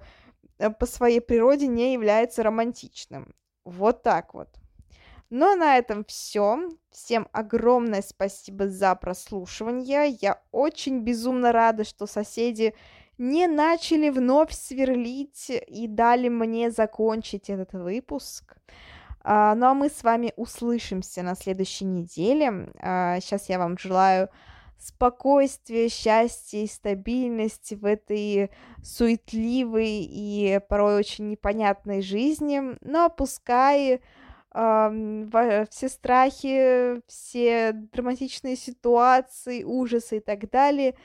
э, 0.58 0.70
по 0.70 0.86
своей 0.86 1.20
природе 1.20 1.66
не 1.66 1.92
является 1.92 2.42
романтичным. 2.42 3.34
Вот 3.64 4.02
так 4.02 4.34
вот. 4.34 4.48
Ну, 5.30 5.52
а 5.52 5.56
на 5.56 5.78
этом 5.78 6.04
все. 6.04 6.58
Всем 6.90 7.28
огромное 7.32 8.02
спасибо 8.02 8.68
за 8.68 8.94
прослушивание. 8.94 10.18
Я 10.20 10.42
очень 10.50 11.00
безумно 11.00 11.52
рада, 11.52 11.84
что 11.84 12.06
соседи 12.06 12.74
не 13.18 13.46
начали 13.46 14.10
вновь 14.10 14.52
сверлить 14.52 15.50
и 15.50 15.86
дали 15.86 16.28
мне 16.28 16.70
закончить 16.70 17.50
этот 17.50 17.72
выпуск. 17.72 18.56
А, 19.24 19.54
ну 19.54 19.66
а 19.66 19.74
мы 19.74 19.88
с 19.88 20.02
вами 20.02 20.32
услышимся 20.36 21.22
на 21.22 21.34
следующей 21.34 21.84
неделе. 21.84 22.72
А, 22.80 23.20
сейчас 23.20 23.48
я 23.48 23.58
вам 23.58 23.78
желаю 23.78 24.28
спокойствие, 24.78 25.88
счастье 25.88 26.64
и 26.64 26.66
стабильность 26.66 27.72
в 27.72 27.84
этой 27.84 28.50
суетливой 28.82 30.00
и 30.02 30.60
порой 30.68 30.96
очень 30.96 31.28
непонятной 31.28 32.02
жизни, 32.02 32.60
но 32.80 33.08
пускай 33.08 34.00
э, 34.54 35.66
все 35.70 35.88
страхи, 35.88 37.00
все 37.06 37.72
драматичные 37.72 38.56
ситуации, 38.56 39.62
ужасы 39.62 40.16
и 40.16 40.20
так 40.20 40.50
далее 40.50 40.96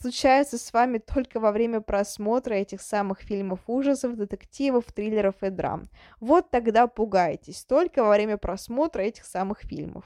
случаются 0.00 0.58
с 0.58 0.72
вами 0.72 0.98
только 0.98 1.40
во 1.40 1.52
время 1.52 1.80
просмотра 1.80 2.54
этих 2.54 2.80
самых 2.80 3.20
фильмов 3.20 3.60
ужасов, 3.66 4.16
детективов, 4.16 4.84
триллеров 4.92 5.42
и 5.42 5.50
драм. 5.50 5.84
Вот 6.20 6.50
тогда 6.50 6.86
пугайтесь, 6.86 7.64
только 7.64 8.02
во 8.02 8.10
время 8.10 8.38
просмотра 8.38 9.02
этих 9.02 9.24
самых 9.24 9.60
фильмов. 9.60 10.04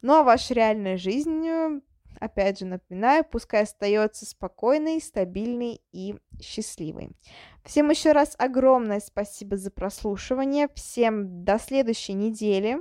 Ну 0.00 0.14
а 0.14 0.22
ваша 0.22 0.54
реальная 0.54 0.96
жизнь 0.96 1.82
опять 2.20 2.60
же 2.60 2.66
напоминаю, 2.66 3.24
пускай 3.24 3.62
остается 3.62 4.26
спокойной, 4.26 5.00
стабильной 5.00 5.80
и 5.92 6.16
счастливой. 6.40 7.10
Всем 7.64 7.90
еще 7.90 8.12
раз 8.12 8.34
огромное 8.38 9.00
спасибо 9.00 9.56
за 9.56 9.70
прослушивание. 9.70 10.68
Всем 10.74 11.44
до 11.44 11.58
следующей 11.58 12.14
недели. 12.14 12.78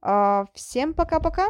А, 0.00 0.46
всем 0.54 0.94
пока-пока. 0.94 1.46